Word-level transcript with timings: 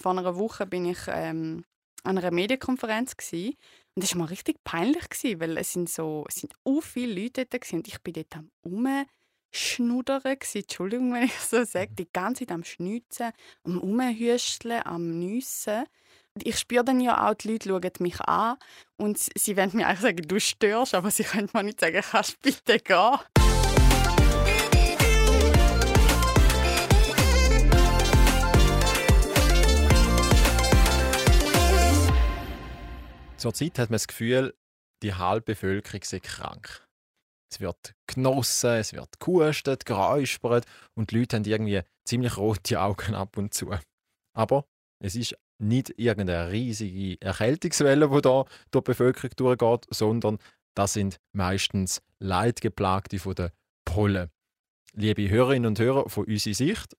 vor 0.00 0.12
einer 0.12 0.36
Woche 0.36 0.66
bin 0.66 0.86
ich 0.86 0.98
ähm, 1.08 1.64
an 2.04 2.18
einer 2.18 2.30
Medienkonferenz 2.30 3.16
gewesen. 3.16 3.56
und 3.94 4.04
das 4.04 4.14
war 4.14 4.22
mir 4.22 4.30
richtig 4.30 4.62
peinlich 4.64 5.08
gewesen, 5.08 5.40
weil 5.40 5.56
es 5.58 5.72
sind 5.72 5.90
so 5.90 6.24
es 6.28 6.36
sind 6.36 6.54
u 6.64 6.80
viele 6.80 7.22
Leute 7.22 7.46
dort 7.46 7.62
gewesen, 7.62 7.76
und 7.76 7.88
ich 7.88 8.00
bin 8.02 8.14
dort 8.14 8.36
am 8.36 8.50
umschnuddern 8.62 10.22
gewesen. 10.22 10.58
Entschuldigung, 10.58 11.12
wenn 11.12 11.24
ich 11.24 11.34
so 11.34 11.64
sage, 11.64 11.92
die 11.92 12.10
ganze 12.12 12.46
Zeit 12.46 12.54
am 12.54 12.64
Schnitzen, 12.64 13.32
am 13.64 13.78
umhüsteln, 13.78 14.82
am 14.84 15.18
Nüssen. 15.18 15.84
Ich 16.40 16.58
spüre 16.58 16.84
dann 16.84 17.00
ja 17.00 17.28
auch, 17.28 17.34
die 17.34 17.48
Leute 17.48 17.68
schauen 17.68 17.90
mich 17.98 18.20
an 18.20 18.56
und 18.96 19.18
sie 19.18 19.56
wollen 19.56 19.70
mir 19.74 19.88
eigentlich 19.88 20.00
sagen, 20.00 20.28
du 20.28 20.38
störst, 20.38 20.94
aber 20.94 21.10
sie 21.10 21.24
können 21.24 21.48
mir 21.52 21.64
nicht 21.64 21.80
sagen, 21.80 22.00
kannst 22.00 22.40
bitte 22.40 22.78
gehen. 22.78 23.18
Zurzeit 33.38 33.78
hat 33.78 33.90
man 33.90 33.94
das 33.94 34.08
Gefühl, 34.08 34.54
die 35.02 35.14
halbe 35.14 35.52
Bevölkerung 35.52 36.02
sei 36.02 36.18
krank. 36.18 36.84
Es 37.52 37.60
wird 37.60 37.94
genossen, 38.08 38.70
es 38.70 38.92
wird 38.92 39.20
gehustet, 39.20 39.86
geräuspert 39.86 40.66
und 40.96 41.12
die 41.12 41.20
Leute 41.20 41.36
haben 41.36 41.44
irgendwie 41.44 41.82
ziemlich 42.04 42.36
rote 42.36 42.80
Augen 42.80 43.14
ab 43.14 43.36
und 43.36 43.54
zu. 43.54 43.70
Aber 44.36 44.66
es 45.00 45.14
ist 45.14 45.36
nicht 45.62 45.94
irgendeine 45.96 46.50
riesige 46.50 47.20
Erkältungswelle, 47.20 48.08
die 48.08 48.20
da 48.20 48.44
durch 48.72 48.84
die 48.84 48.90
Bevölkerung 48.90 49.30
durchgeht, 49.36 49.86
sondern 49.94 50.38
das 50.76 50.94
sind 50.94 51.18
meistens 51.32 52.02
Leidgeplagte 52.18 53.20
von 53.20 53.36
den 53.36 53.50
Pollen. 53.84 54.30
Liebe 54.94 55.30
Hörerinnen 55.30 55.66
und 55.66 55.78
Hörer 55.78 56.08
von 56.08 56.24
unserer 56.24 56.54
Sicht, 56.54 56.96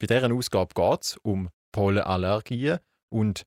bei 0.00 0.06
dieser 0.06 0.32
Ausgabe 0.32 0.74
geht 0.74 1.02
es 1.02 1.16
um 1.18 1.50
Pollenallergien 1.72 2.78
und 3.12 3.44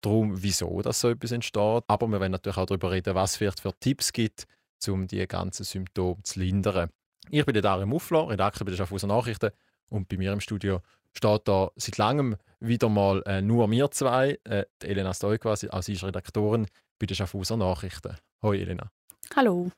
darum, 0.00 0.42
wieso 0.42 0.82
das 0.82 1.00
so 1.00 1.10
etwas 1.10 1.32
entsteht. 1.32 1.84
Aber 1.86 2.06
wir 2.08 2.20
wollen 2.20 2.32
natürlich 2.32 2.58
auch 2.58 2.66
darüber 2.66 2.90
reden, 2.90 3.14
was 3.14 3.32
es 3.32 3.36
vielleicht 3.36 3.60
für 3.60 3.72
Tipps 3.78 4.12
gibt, 4.12 4.46
um 4.88 5.06
die 5.06 5.26
ganzen 5.26 5.64
Symptome 5.64 6.22
zu 6.22 6.40
lindern. 6.40 6.90
Ich 7.28 7.44
bin 7.44 7.52
der 7.52 7.62
Dario 7.62 7.86
Muffler, 7.86 8.28
Redakteur 8.28 8.64
bei 8.64 8.70
der 8.70 8.78
Schaffhauser 8.78 9.06
Nachrichten 9.06 9.50
und 9.88 10.08
bei 10.08 10.16
mir 10.16 10.32
im 10.32 10.40
Studio 10.40 10.80
steht 11.12 11.46
da 11.46 11.70
seit 11.76 11.98
langem 11.98 12.36
wieder 12.60 12.88
mal 12.88 13.22
äh, 13.26 13.42
nur 13.42 13.70
wir 13.70 13.90
zwei. 13.90 14.38
Äh, 14.44 14.64
Elena 14.82 15.12
Stoy 15.14 15.38
quasi, 15.38 15.68
als 15.68 15.88
ist 15.88 16.04
Redaktorin 16.04 16.66
bei 16.98 17.06
der 17.06 17.14
Schaffhauser 17.14 17.56
Nachrichten. 17.56 18.16
Hoi 18.42 18.60
Elena. 18.60 18.90
Hallo. 19.34 19.70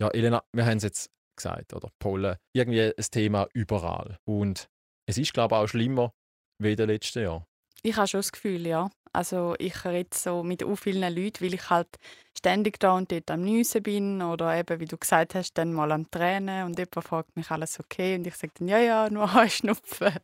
Ja, 0.00 0.08
Elena, 0.08 0.42
wir 0.52 0.66
haben 0.66 0.78
es 0.78 0.82
jetzt 0.82 1.10
gesagt, 1.36 1.72
oder? 1.74 1.90
Pollen, 1.98 2.36
irgendwie 2.52 2.82
ein 2.82 3.04
Thema 3.10 3.48
überall. 3.52 4.18
Und 4.24 4.68
es 5.06 5.18
ist, 5.18 5.32
glaube 5.32 5.54
ich, 5.54 5.60
auch 5.60 5.66
schlimmer 5.66 6.12
wie 6.58 6.72
in 6.72 6.76
den 6.76 6.88
letzten 6.88 7.22
Jahren. 7.22 7.44
Ich 7.82 7.96
habe 7.96 8.08
schon 8.08 8.18
das 8.18 8.32
Gefühl, 8.32 8.66
ja. 8.66 8.90
Also 9.14 9.54
ich 9.58 9.84
rede 9.84 10.10
so 10.12 10.42
mit 10.42 10.62
so 10.62 10.74
vielen 10.74 11.14
Leuten, 11.14 11.44
weil 11.44 11.54
ich 11.54 11.70
halt 11.70 11.88
ständig 12.36 12.80
da 12.80 12.96
und 12.96 13.12
dort 13.12 13.30
am 13.30 13.42
Nüssen 13.42 13.82
bin 13.82 14.20
oder 14.22 14.58
eben, 14.58 14.80
wie 14.80 14.86
du 14.86 14.98
gesagt 14.98 15.36
hast, 15.36 15.54
dann 15.54 15.72
mal 15.72 15.92
am 15.92 16.10
Tränen 16.10 16.64
und 16.64 16.76
jemand 16.76 17.06
fragt 17.06 17.36
mich, 17.36 17.48
alles 17.50 17.78
okay? 17.78 18.16
Und 18.16 18.26
ich 18.26 18.34
sage 18.34 18.52
dann, 18.58 18.66
ja, 18.66 18.78
ja, 18.78 19.08
nur 19.08 19.28
Schnupfen. 19.48 20.14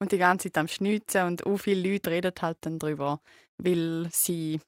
Und 0.00 0.10
die 0.10 0.18
ganze 0.18 0.50
Zeit 0.50 0.58
am 0.58 0.66
Schnitzen 0.66 1.24
und 1.24 1.42
so 1.44 1.56
viele 1.56 1.88
Leute 1.88 2.10
reden 2.10 2.32
halt 2.40 2.58
dann 2.62 2.80
darüber, 2.80 3.20
weil 3.58 4.08
sie 4.10 4.60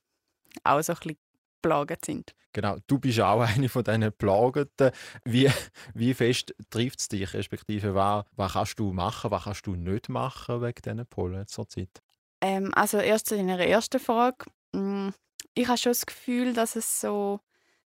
auch 0.63 0.81
so 0.81 0.93
ein 0.93 0.99
bisschen 1.01 1.19
plagend 1.61 2.05
sind. 2.05 2.35
Genau, 2.53 2.77
du 2.87 3.01
bist 3.01 3.19
auch 3.21 3.41
eine 3.57 3.69
von 3.69 3.83
diesen 3.83 4.13
Plagenden. 4.13 4.93
Wie, 5.25 5.51
wie 5.95 6.15
fest 6.15 6.55
trifft 6.71 7.01
es 7.01 7.09
dich, 7.09 7.35
respektive 7.35 7.97
was, 7.97 8.25
was 8.37 8.53
kannst 8.53 8.79
du 8.79 8.93
machen, 8.93 9.33
was 9.33 9.45
kannst 9.45 9.67
du 9.67 9.75
nicht 9.75 10.09
machen 10.09 10.63
wegen 10.63 10.83
diesen 10.83 11.07
Pollen 11.07 11.47
zur 11.49 11.69
Zeit? 11.69 12.01
Ähm, 12.41 12.73
also 12.75 12.99
erst 12.99 13.33
in 13.33 13.49
der 13.49 13.69
ersten 13.69 14.01
Frage. 14.01 14.47
Mm, 14.73 15.11
ich 15.55 15.67
habe 15.67 15.79
schon 15.79 15.91
das 15.91 16.07
Gefühl, 16.07 16.53
dass 16.53 16.77
es 16.77 17.01
so 17.01 17.41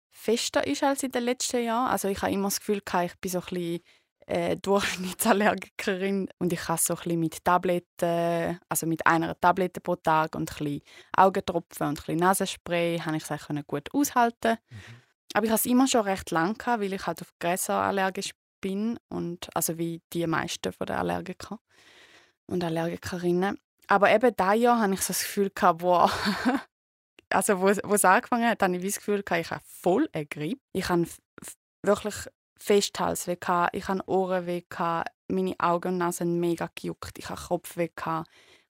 fester 0.10 0.66
ist 0.66 0.84
als 0.84 1.04
in 1.04 1.12
den 1.12 1.24
letzten 1.24 1.64
Jahren. 1.64 1.92
Also 1.92 2.08
ich 2.08 2.22
habe 2.22 2.32
immer 2.32 2.48
das 2.48 2.60
Gefühl, 2.60 2.82
ich 2.82 3.16
bin 3.18 3.32
so 3.32 3.40
ein 3.40 3.46
bisschen 3.46 3.82
äh, 4.28 4.58
Durchschnittsallergikerin 4.62 6.30
und 6.40 6.54
ich 6.54 6.60
kann 6.60 6.78
so 6.78 6.94
ein 6.94 6.98
bisschen 7.04 7.20
mit 7.20 7.44
Tabletten, 7.44 8.60
also 8.70 8.88
mit 8.88 9.06
einer 9.06 9.40
Tablette 9.40 9.82
pro 9.82 9.96
Tag 9.96 10.36
und 10.36 10.52
ein 10.52 10.58
bisschen 10.58 10.82
Augentropfen 11.16 11.88
und 11.88 12.00
ein 12.00 12.04
bisschen 12.04 12.18
Nasenspray, 12.18 13.00
habe 13.00 13.18
ich 13.18 13.30
es 13.30 13.68
gut 13.68 13.94
aushalten. 13.94 14.58
Mhm. 14.70 14.78
Aber 15.34 15.46
ich 15.46 15.52
habe 15.52 15.60
es 15.60 15.66
immer 15.66 15.88
schon 15.88 16.02
recht 16.02 16.32
lang 16.32 16.58
gehabt, 16.58 16.82
weil 16.82 16.94
ich 16.94 17.06
halt 17.06 17.22
auf 17.22 17.32
Gräser 17.40 17.76
allergisch 17.76 18.32
bin 18.62 18.98
und 19.10 19.50
also 19.56 19.78
wie 19.78 20.02
die 20.14 20.26
meisten 20.26 20.74
von 20.74 20.88
den 20.88 20.96
Allergiker 20.96 21.60
und 22.48 22.64
Allergikerinnen. 22.64 23.60
Aber 23.88 24.12
eben 24.14 24.36
dieses 24.36 24.62
Jahr 24.62 24.80
hatte 24.80 24.94
ich 24.94 25.02
so 25.02 25.14
das 25.14 25.22
Gefühl, 25.22 25.50
gehabt, 25.54 25.82
wow, 25.82 26.12
also 27.30 27.62
wo, 27.62 27.68
wo 27.68 27.94
es 27.94 28.06
angefangen 28.06 28.48
hat, 28.48 28.62
hatte 28.62 28.76
ich 28.76 28.84
das 28.84 28.98
Gefühl, 28.98 29.24
gehabt, 29.24 29.42
ich 29.42 29.52
habe 29.52 29.64
voll 29.66 30.10
eine 30.12 30.26
Grippe. 30.26 30.62
Ich 30.74 30.90
habe 30.90 31.08
wirklich 31.84 32.16
Festhals 32.60 33.28
weg, 33.28 33.46
ich 33.72 33.88
hatte 33.88 34.04
Ohrenweh, 34.08 34.64
meine 35.30 35.56
Augen 35.60 35.90
und 35.90 35.98
Nase 35.98 36.26
mega 36.26 36.70
gejuckt, 36.74 37.18
ich 37.18 37.30
hatte 37.30 37.48
Kopfweh, 37.48 37.86
ich 37.86 37.96
konnte 37.96 38.26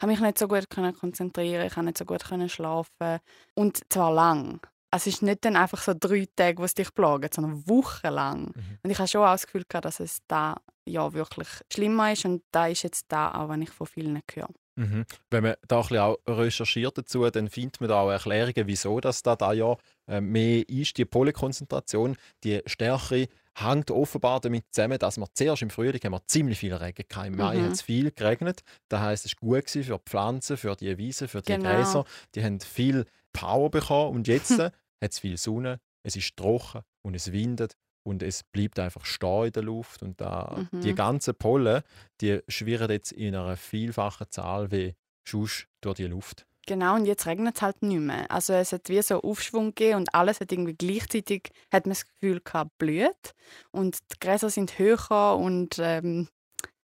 mich 0.08 0.20
nicht 0.20 0.38
so 0.38 0.48
gut 0.48 0.70
konzentrieren, 0.70 1.66
ich 1.66 1.74
konnte 1.74 1.88
nicht 1.88 1.98
so 1.98 2.06
gut 2.06 2.24
schlafen 2.24 3.20
und 3.56 3.82
zwar 3.90 4.12
lang. 4.12 4.60
Also 4.92 5.10
es 5.10 5.16
ist 5.16 5.22
nicht 5.22 5.44
dann 5.44 5.56
einfach 5.56 5.82
so 5.82 5.94
drei 5.98 6.28
Tage, 6.36 6.60
wo 6.60 6.64
es 6.64 6.74
dich 6.74 6.94
plagen, 6.94 7.30
sondern 7.32 7.68
wochenlang. 7.68 8.54
Mhm. 8.56 8.80
Und 8.84 8.90
ich 8.90 8.98
habe 8.98 9.08
schon 9.08 9.22
auch 9.22 9.32
das 9.32 9.46
Gefühl 9.46 9.66
gehabt, 9.68 9.86
dass 9.86 10.00
es 10.00 10.20
da 10.28 10.56
ja 10.86 11.12
wirklich 11.14 11.50
schlimmer 11.72 12.14
ist 12.14 12.26
und 12.26 12.44
da 12.52 12.68
ist 12.68 12.84
jetzt 12.84 13.06
da 13.10 13.32
auch, 13.34 13.50
wenn 13.50 13.62
ich 13.62 13.70
von 13.70 13.88
vielen 13.88 14.22
höre. 14.34 14.50
Mhm. 14.78 15.06
Wenn 15.32 15.44
man 15.44 15.56
da 15.68 15.82
ein 15.82 15.98
auch 15.98 16.18
recherchiert 16.28 16.98
dazu, 16.98 17.28
dann 17.30 17.50
findet 17.50 17.82
man 17.82 17.90
da 17.90 18.02
auch 18.02 18.12
Erklärungen, 18.12 18.68
wieso 18.68 19.00
das 19.00 19.24
da, 19.24 19.36
da 19.36 19.52
ja 19.52 19.76
äh, 20.08 20.22
mehr 20.22 20.68
ist. 20.70 20.98
Die 20.98 21.06
Pollenkonzentration, 21.06 22.16
die 22.44 22.62
stärkere, 22.68 23.28
hängt 23.56 23.90
offenbar 23.90 24.40
damit 24.40 24.66
zusammen, 24.70 25.00
dass 25.00 25.18
wir 25.18 25.28
zuerst 25.34 25.64
im 25.64 25.72
Frühling 25.72 26.00
haben 26.04 26.12
wir 26.12 26.28
ziemlich 26.28 26.60
viel 26.60 26.76
Regen 26.76 27.06
hatten. 27.12 27.34
Im 27.34 27.38
Mai 27.38 27.58
mhm. 27.58 27.66
hat 27.66 27.72
es 27.72 27.82
viel 27.82 28.12
geregnet. 28.12 28.62
Das 28.88 29.02
heisst, 29.02 29.26
es 29.26 29.34
war 29.42 29.50
gut 29.50 29.70
für 29.70 29.82
die 29.82 30.00
Pflanzen, 30.06 30.58
für 30.58 30.76
die 30.76 30.96
Wiesen, 30.98 31.28
für 31.28 31.42
die 31.42 31.54
genau. 31.54 31.76
Gräser. 31.76 32.06
Die 32.36 32.44
haben 32.44 32.60
viel 32.60 33.06
Power 33.34 33.72
bekommen 33.72 34.16
und 34.16 34.28
jetzt 34.28 34.60
hat 34.60 34.74
es 35.02 35.20
viel 35.20 35.38
Sonne, 35.38 35.80
es 36.04 36.16
ist 36.16 36.38
trocken 36.38 36.82
und 37.02 37.16
es 37.16 37.32
windet 37.32 37.76
und 38.08 38.24
es 38.24 38.44
bleibt 38.44 38.80
einfach 38.80 39.06
stehen 39.06 39.48
in 39.48 39.52
der 39.52 39.64
Luft 39.64 40.02
und 40.02 40.20
da, 40.22 40.66
mhm. 40.72 40.82
die 40.82 40.96
ganzen 40.96 41.36
Pollen, 41.36 41.84
die 42.22 42.40
schwirren 42.48 42.90
jetzt 42.90 43.12
in 43.12 43.36
einer 43.36 43.58
vielfachen 43.58 44.28
Zahl 44.30 44.72
wie 44.72 44.96
Schuss 45.28 45.66
durch 45.82 45.98
die 45.98 46.08
Luft. 46.08 46.46
Genau, 46.66 46.96
und 46.96 47.06
jetzt 47.06 47.26
regnet 47.26 47.58
es 47.58 47.62
halt 47.62 47.82
nicht 47.82 48.00
mehr. 48.00 48.30
Also 48.32 48.54
es 48.54 48.72
hat 48.72 48.90
wie 48.90 49.02
so 49.02 49.22
Aufschwung 49.22 49.76
gegeben 49.76 50.00
und 50.00 50.16
alles 50.16 50.40
hat 50.40 50.52
irgendwie 50.52 50.74
gleichzeitig, 50.74 51.52
hat 51.72 51.86
man 51.86 51.92
das 51.92 52.06
Gefühl 52.06 52.42
gehabt, 52.42 52.78
blüht. 52.78 53.34
Und 53.72 54.00
die 54.12 54.20
Gräser 54.20 54.50
sind 54.50 54.80
höher 54.80 55.38
und, 55.38 55.78
ähm, 55.80 56.30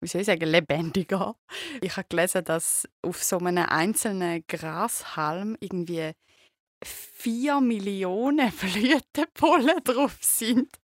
wie 0.01 0.07
soll 0.07 0.21
ich 0.21 0.27
sagen, 0.27 0.45
lebendiger. 0.45 1.35
Ich 1.81 1.95
habe 1.97 2.07
gelesen, 2.09 2.43
dass 2.43 2.87
auf 3.01 3.23
so 3.23 3.37
einem 3.37 3.65
einzelnen 3.67 4.43
Grashalm 4.47 5.57
irgendwie 5.59 6.11
vier 6.83 7.59
Millionen 7.59 8.51
Blütenpollen 8.61 9.83
drauf 9.83 10.17
sind 10.21 10.77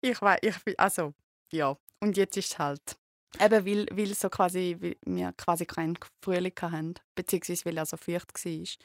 ich 0.00 0.20
weiß, 0.20 0.40
ich, 0.42 0.78
also, 0.78 1.14
ja. 1.52 1.76
Und 2.00 2.16
jetzt 2.16 2.36
ist 2.36 2.52
es 2.52 2.58
halt, 2.58 2.96
eben 3.40 3.66
weil, 3.66 3.86
weil 3.92 4.14
so 4.14 4.28
quasi, 4.28 4.76
weil 4.80 4.96
wir 5.04 5.32
quasi 5.32 5.66
keinen 5.66 5.98
Frühling 6.22 6.52
hatten, 6.60 6.94
beziehungsweise 7.14 7.64
weil 7.64 7.78
er 7.78 7.86
so 7.86 7.96
feucht 7.96 8.32
war, 8.32 8.52
ist 8.52 8.78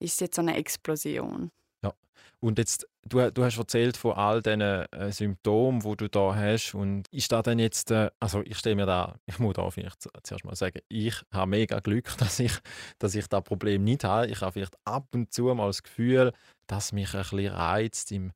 es 0.00 0.20
jetzt 0.20 0.36
so 0.36 0.42
eine 0.42 0.56
Explosion. 0.56 1.50
Ja. 1.82 1.92
Und 2.40 2.58
jetzt, 2.58 2.86
du, 3.04 3.30
du 3.30 3.44
hast 3.44 3.58
erzählt 3.58 3.96
von 3.96 4.12
all 4.12 4.42
diesen 4.42 4.60
äh, 4.60 5.12
Symptomen, 5.12 5.80
die 5.80 5.96
du 5.96 6.08
da 6.08 6.34
hast. 6.34 6.74
Und 6.74 7.08
ist 7.10 7.30
da 7.32 7.42
dann 7.42 7.58
jetzt, 7.58 7.90
äh, 7.90 8.10
also 8.20 8.42
ich 8.42 8.58
stelle 8.58 8.76
mir 8.76 8.86
da, 8.86 9.16
ich 9.26 9.38
muss 9.38 9.54
da 9.54 9.68
vielleicht 9.70 10.08
zuerst 10.22 10.44
mal 10.44 10.56
sagen, 10.56 10.80
ich 10.88 11.14
habe 11.32 11.50
mega 11.50 11.80
Glück, 11.80 12.10
dass 12.18 12.38
ich, 12.38 12.52
dass 12.98 13.14
ich 13.14 13.28
das 13.28 13.44
Problem 13.44 13.84
nicht 13.84 14.04
habe. 14.04 14.26
Ich 14.28 14.40
habe 14.40 14.52
vielleicht 14.52 14.76
ab 14.84 15.08
und 15.12 15.32
zu 15.32 15.44
mal 15.54 15.68
das 15.68 15.82
Gefühl, 15.82 16.32
dass 16.66 16.92
mich 16.92 17.14
ein 17.14 17.20
bisschen 17.20 17.52
reizt 17.52 18.12
im 18.12 18.32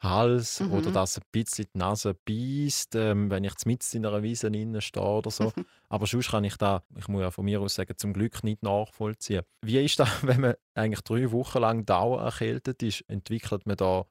Hals 0.00 0.60
mhm. 0.60 0.72
oder 0.72 0.90
dass 0.90 1.18
ein 1.18 1.24
bisschen 1.32 1.66
die 1.74 1.78
Nase 1.78 2.14
beißt, 2.14 2.94
ähm, 2.96 3.30
wenn 3.30 3.44
ich 3.44 3.54
mit 3.64 3.94
in 3.94 4.04
einer 4.04 4.22
Wiese 4.22 4.50
stehe 4.80 5.04
oder 5.04 5.30
so. 5.30 5.52
Mhm. 5.56 5.64
Aber 5.88 6.06
sonst 6.06 6.30
kann 6.30 6.44
ich 6.44 6.56
da, 6.56 6.82
ich 6.96 7.08
muss 7.08 7.22
ja 7.22 7.30
von 7.30 7.44
mir 7.44 7.60
aus 7.60 7.74
sagen, 7.74 7.96
zum 7.96 8.12
Glück 8.12 8.44
nicht 8.44 8.62
nachvollziehen. 8.62 9.42
Wie 9.62 9.82
ist 9.82 9.98
das, 9.98 10.08
wenn 10.26 10.40
man 10.40 10.54
eigentlich 10.74 11.02
drei 11.02 11.30
Wochen 11.32 11.58
lang 11.58 11.86
dauer 11.86 12.22
erkältet 12.22 12.82
ist? 12.82 13.02
Entwickelt 13.08 13.66
man 13.66 13.76
da 13.76 14.04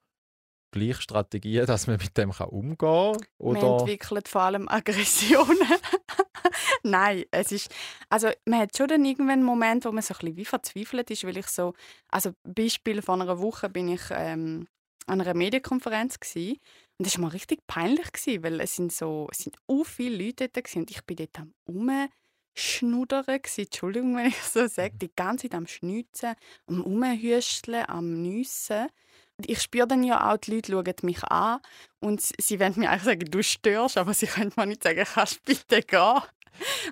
gleich 0.72 1.00
Strategien, 1.00 1.66
dass 1.66 1.88
man 1.88 1.98
mit 1.98 2.18
dem 2.18 2.32
umgehen 2.32 2.78
kann? 2.78 3.18
Oder? 3.38 3.62
Man 3.62 3.80
entwickelt 3.80 4.28
vor 4.28 4.42
allem 4.42 4.68
Aggressionen. 4.68 5.68
Nein, 6.84 7.24
es 7.32 7.52
ist, 7.52 7.74
also 8.10 8.30
man 8.46 8.60
hat 8.60 8.76
schon 8.76 8.88
dann 8.88 9.06
irgendwann 9.06 9.40
einen 9.40 9.44
Moment, 9.44 9.86
wo 9.86 9.92
man 9.92 10.02
so 10.02 10.14
ein 10.14 10.20
bisschen 10.20 10.38
wie 10.38 10.46
verzweifelt 10.46 11.12
ist, 11.12 11.24
weil 11.24 11.38
ich 11.38 11.48
so, 11.48 11.74
also 12.10 12.32
Beispiel 12.44 13.02
von 13.02 13.22
einer 13.22 13.40
Woche 13.40 13.70
bin 13.70 13.88
ich 13.88 14.02
ähm, 14.12 14.68
an 15.08 15.22
einer 15.22 15.34
Medienkonferenz 15.34 16.20
gewesen. 16.20 16.60
und 16.98 17.08
das 17.08 17.18
war 17.18 17.26
mir 17.26 17.34
richtig 17.34 17.66
peinlich 17.68 18.12
gewesen, 18.12 18.44
weil 18.44 18.60
es 18.62 18.76
sind 18.76 18.92
so 18.92 19.28
es 19.32 19.40
sind 19.40 19.56
so 19.68 19.84
viele 19.84 20.26
Leute 20.26 20.50
dort 20.50 20.76
und 20.76 20.92
ich 20.92 21.04
bin 21.04 21.18
dort 21.18 21.40
am 21.40 22.10
Schnudern. 22.56 23.26
Entschuldigung, 23.26 24.16
wenn 24.16 24.28
ich 24.28 24.42
so 24.42 24.68
sage. 24.68 24.96
Die 24.96 25.12
ganze 25.16 25.50
Zeit 25.50 25.58
am 25.58 25.68
Schnitzen, 25.68 26.36
am 26.68 26.82
Umhüsteln, 26.82 27.86
am 27.88 28.22
Nüssen. 28.22 28.88
Ich 29.46 29.62
spüre 29.62 29.88
dann 29.88 30.04
ja 30.04 30.32
auch, 30.32 30.38
die 30.38 30.52
Leute 30.52 30.72
schauen 30.72 30.94
mich 31.02 31.24
an 31.24 31.60
und 32.00 32.22
sie 32.22 32.60
wollen 32.60 32.74
mir 32.78 32.90
eigentlich 32.92 33.04
sagen, 33.04 33.32
du 33.32 33.42
störst, 33.42 33.98
aber 33.98 34.14
sie 34.14 34.28
können 34.28 34.54
mir 34.56 34.68
nicht 34.68 34.84
sagen, 34.84 35.04
kannst 35.12 35.44
bitte 35.44 35.82
gehen. 35.82 36.22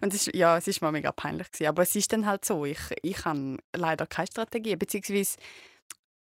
Und 0.01 0.13
es, 0.13 0.27
ja, 0.33 0.57
es 0.57 0.67
ist 0.67 0.81
mir 0.81 0.91
mega 0.91 1.11
peinlich 1.11 1.51
gewesen. 1.51 1.67
aber 1.67 1.83
es 1.83 1.95
ist 1.95 2.11
dann 2.11 2.25
halt 2.25 2.43
so, 2.43 2.65
ich, 2.65 2.79
ich 3.03 3.25
habe 3.25 3.57
leider 3.75 4.07
keine 4.07 4.25
Strategie, 4.25 4.75
beziehungsweise 4.75 5.37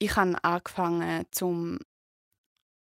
ich 0.04 0.16
habe 0.16 0.36
angefangen 0.42 1.26
zum 1.30 1.78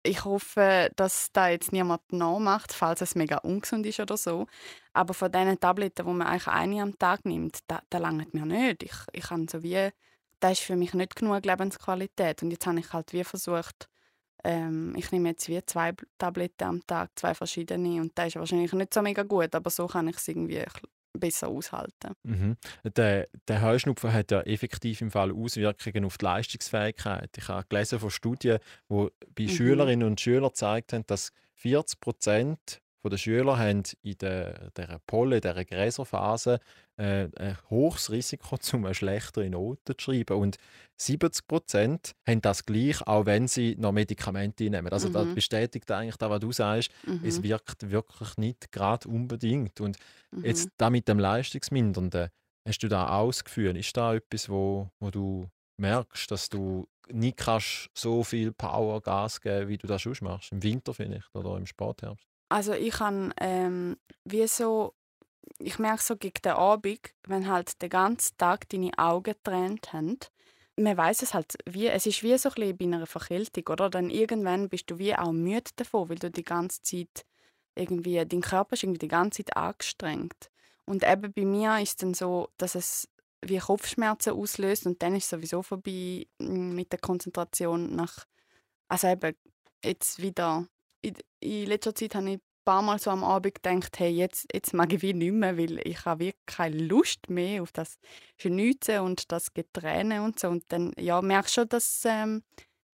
ich 0.07 0.25
hoffe, 0.25 0.91
dass 0.97 1.33
da 1.33 1.49
jetzt 1.49 1.73
niemand 1.73 2.13
nachmacht, 2.13 2.73
falls 2.73 3.01
es 3.01 3.17
mega 3.17 3.39
ungesund 3.39 3.85
ist 3.87 3.99
oder 4.01 4.17
so. 4.17 4.47
Aber 4.93 5.15
von 5.15 5.33
diesen 5.33 5.59
Tabletten, 5.59 6.07
die 6.07 6.13
man 6.13 6.29
eigentlich 6.29 6.47
eine 6.47 6.83
am 6.83 6.99
Tag 6.99 7.25
nimmt, 7.25 7.59
da, 7.67 7.81
da 7.91 7.99
langt 7.99 8.33
mir 8.33 8.47
nicht. 8.47 8.85
Ich, 8.85 8.95
ich 9.13 9.31
habe 9.31 9.47
so 9.51 9.63
wie, 9.65 9.91
das 10.41 10.53
ist 10.53 10.61
für 10.61 10.77
mich 10.77 10.95
nicht 10.95 11.17
genug 11.17 11.45
Lebensqualität. 11.45 12.43
Und 12.43 12.53
jetzt 12.53 12.67
habe 12.67 12.79
ich 12.79 12.93
halt 12.93 13.13
wie 13.13 13.25
versucht, 13.25 13.89
ähm, 14.45 14.95
ich 14.97 15.11
nehme 15.11 15.31
jetzt 15.31 15.49
wie 15.49 15.65
zwei 15.67 15.93
Tabletten 16.19 16.65
am 16.65 16.87
Tag, 16.87 17.11
zwei 17.17 17.35
verschiedene. 17.35 18.01
Und 18.01 18.17
das 18.17 18.29
ist 18.29 18.37
wahrscheinlich 18.37 18.73
nicht 18.73 18.95
so 18.95 19.03
mega 19.03 19.25
gut, 19.25 19.55
aber 19.55 19.71
so 19.71 19.89
kann 19.89 20.09
ich 20.09 20.17
es 20.17 20.29
irgendwie 20.29 20.65
besser 21.19 21.49
aushalten. 21.49 22.15
Mhm. 22.23 22.57
Der, 22.97 23.29
der 23.49 23.63
Heuschnupfen 23.63 24.13
hat 24.13 24.31
ja 24.31 24.41
effektiv 24.43 25.01
im 25.01 25.11
Fall 25.11 25.33
Auswirkungen 25.33 26.05
auf 26.05 26.19
die 26.19 26.25
Leistungsfähigkeit. 26.25 27.31
Ich 27.37 27.49
habe 27.49 27.67
gelesen 27.69 27.99
von 27.99 28.11
Studien, 28.11 28.59
die 28.89 29.09
bei 29.35 29.45
mhm. 29.45 29.49
Schülerinnen 29.49 30.09
und 30.09 30.21
Schülern 30.21 30.49
gezeigt 30.49 30.93
haben, 30.93 31.07
dass 31.07 31.33
40 31.55 32.01
Prozent 32.01 32.81
der 33.09 33.19
Schüler 33.19 33.59
haben 33.59 33.83
in 34.03 34.19
der, 34.19 34.71
der 34.73 35.01
Polle, 35.07 35.41
der 35.41 35.65
Gräserphase, 35.65 36.61
äh, 36.97 37.29
ein 37.37 37.59
hohes 37.71 38.11
Risiko, 38.11 38.57
um 38.73 38.85
eine 38.85 38.95
schlechtere 38.95 39.51
Note 39.51 39.97
zu 39.97 40.05
schreiben. 40.05 40.39
Und 40.39 40.57
70 40.99 41.47
Prozent 41.47 42.15
haben 42.27 42.41
das 42.41 42.65
gleich, 42.65 43.07
auch 43.07 43.27
wenn 43.27 43.49
sie 43.49 43.77
noch 43.79 43.93
Medikamente 43.93 44.65
nehmen. 44.71 44.89
Also 44.89 45.09
mhm. 45.09 45.13
das 45.13 45.35
bestätigt 45.35 45.91
eigentlich 45.91 46.17
das, 46.17 46.31
was 46.31 46.41
du 46.41 46.53
sagst. 46.53 46.91
Mhm. 47.07 47.21
Es 47.25 47.43
wirkt 47.43 47.91
wirklich 47.91 48.37
nicht 48.39 48.73
gerade 48.73 49.09
unbedingt. 49.09 49.81
Und 49.81 49.99
mhm. 50.31 50.45
jetzt 50.45 50.71
da 50.77 50.91
mit 50.91 51.09
dem 51.09 51.19
Leistungsmindernden, 51.19 52.29
hast 52.67 52.83
du 52.83 52.89
da 52.89 53.11
auch 53.11 53.29
das 53.29 53.45
Gefühl, 53.45 53.77
ist 53.77 53.97
da 53.97 54.15
etwas, 54.15 54.49
wo, 54.49 54.91
wo 54.99 55.11
du 55.11 55.49
merkst, 55.79 56.31
dass 56.31 56.49
du 56.49 56.89
nicht 57.09 57.37
kannst 57.37 57.91
so 57.95 58.25
viel 58.25 58.53
Power, 58.53 59.01
Gas 59.01 59.41
geben, 59.41 59.69
wie 59.69 59.79
du 59.79 59.87
das 59.87 60.03
schon 60.03 60.17
machst? 60.23 60.53
Im 60.53 60.63
Winter 60.63 60.95
vielleicht 60.95 61.35
oder 61.35 61.57
im 61.57 61.67
Sportherbst? 61.67 62.27
Also 62.49 62.73
ich 62.73 62.95
kann 62.95 63.35
ähm, 63.39 63.97
wie 64.25 64.47
so, 64.47 64.95
ich 65.59 65.79
merke 65.79 66.03
so 66.03 66.17
gegen 66.17 66.43
den 66.43 66.53
Abend, 66.53 67.01
wenn 67.27 67.49
halt 67.49 67.81
den 67.83 67.91
ganzen 67.91 68.37
Tag 68.37 68.69
deine 68.69 68.93
Augen 68.99 69.25
getrennt 69.25 69.93
haben, 69.93 70.19
man 70.79 70.97
weiß 70.97 71.23
es 71.23 71.35
halt, 71.35 71.57
wie, 71.65 71.87
es 71.89 72.07
ist 72.07 72.23
wie 72.23 72.37
so 72.37 72.51
ein 72.51 72.77
bei 72.77 72.85
einer 72.85 73.07
Verkältung, 73.07 73.67
oder? 73.69 73.89
Dann 73.89 74.11
irgendwann 74.11 74.69
bist 74.69 74.91
du 74.91 74.99
wie 74.99 75.17
auch 75.17 75.33
müde 75.33 75.71
davon, 75.77 76.09
weil 76.09 76.19
du 76.19 76.31
die 76.31 76.45
ganze 76.45 76.83
Zeit 76.83 77.25
irgendwie, 77.75 78.25
dein 78.25 78.43
Körper 78.43 78.75
ist 78.75 78.83
irgendwie 78.83 78.99
die 78.99 79.09
ganze 79.09 79.45
Zeit 79.45 79.57
angestrengt. 79.57 80.51
Und 80.85 81.03
eben 81.03 81.33
bei 81.33 81.45
mir 81.45 81.79
ist 81.79 81.91
es 81.91 81.97
dann 81.97 82.15
so, 82.15 82.51
dass 82.59 82.75
es 82.75 83.09
wie 83.43 83.59
Kopfschmerzen 83.59 84.33
auslöst 84.33 84.87
und 84.87 85.03
dann 85.03 85.15
ist 85.15 85.25
es 85.25 85.31
sowieso 85.31 85.63
vorbei 85.63 86.27
mm, 86.39 86.75
mit 86.75 86.93
der 86.93 86.99
Konzentration 86.99 87.95
nach, 87.95 88.27
also 88.89 89.09
eben 89.09 89.35
jetzt 89.85 90.21
wieder 90.21 90.67
in, 91.47 91.67
letzter 91.67 91.95
Zeit 91.95 92.15
habe 92.15 92.31
ich 92.31 92.37
ein 92.37 92.41
paar 92.65 92.83
Mal 92.83 92.99
so 92.99 93.11
am 93.11 93.25
Abend 93.25 93.55
gedacht, 93.55 93.99
hey, 93.99 94.11
jetzt, 94.11 94.47
jetzt 94.53 94.75
mag 94.75 94.93
ich 94.93 95.03
wie 95.03 95.15
nicht 95.15 95.33
mehr, 95.33 95.57
weil 95.57 95.81
ich 95.87 96.05
habe 96.05 96.27
wirklich 96.27 96.47
keine 96.47 96.77
Lust 96.77 97.31
mehr 97.31 97.63
auf 97.63 97.73
das 97.73 97.99
Schnitzen 98.41 99.01
und 99.01 99.31
das 99.33 99.55
Geträne 99.55 100.23
und 100.23 100.39
so. 100.39 100.49
Und 100.49 100.65
dann 100.69 100.93
ja, 100.99 101.23
merkst 101.23 101.57
du 101.57 101.61
schon, 101.61 101.69
dass 101.69 102.01
du 102.03 102.09
ähm, 102.09 102.43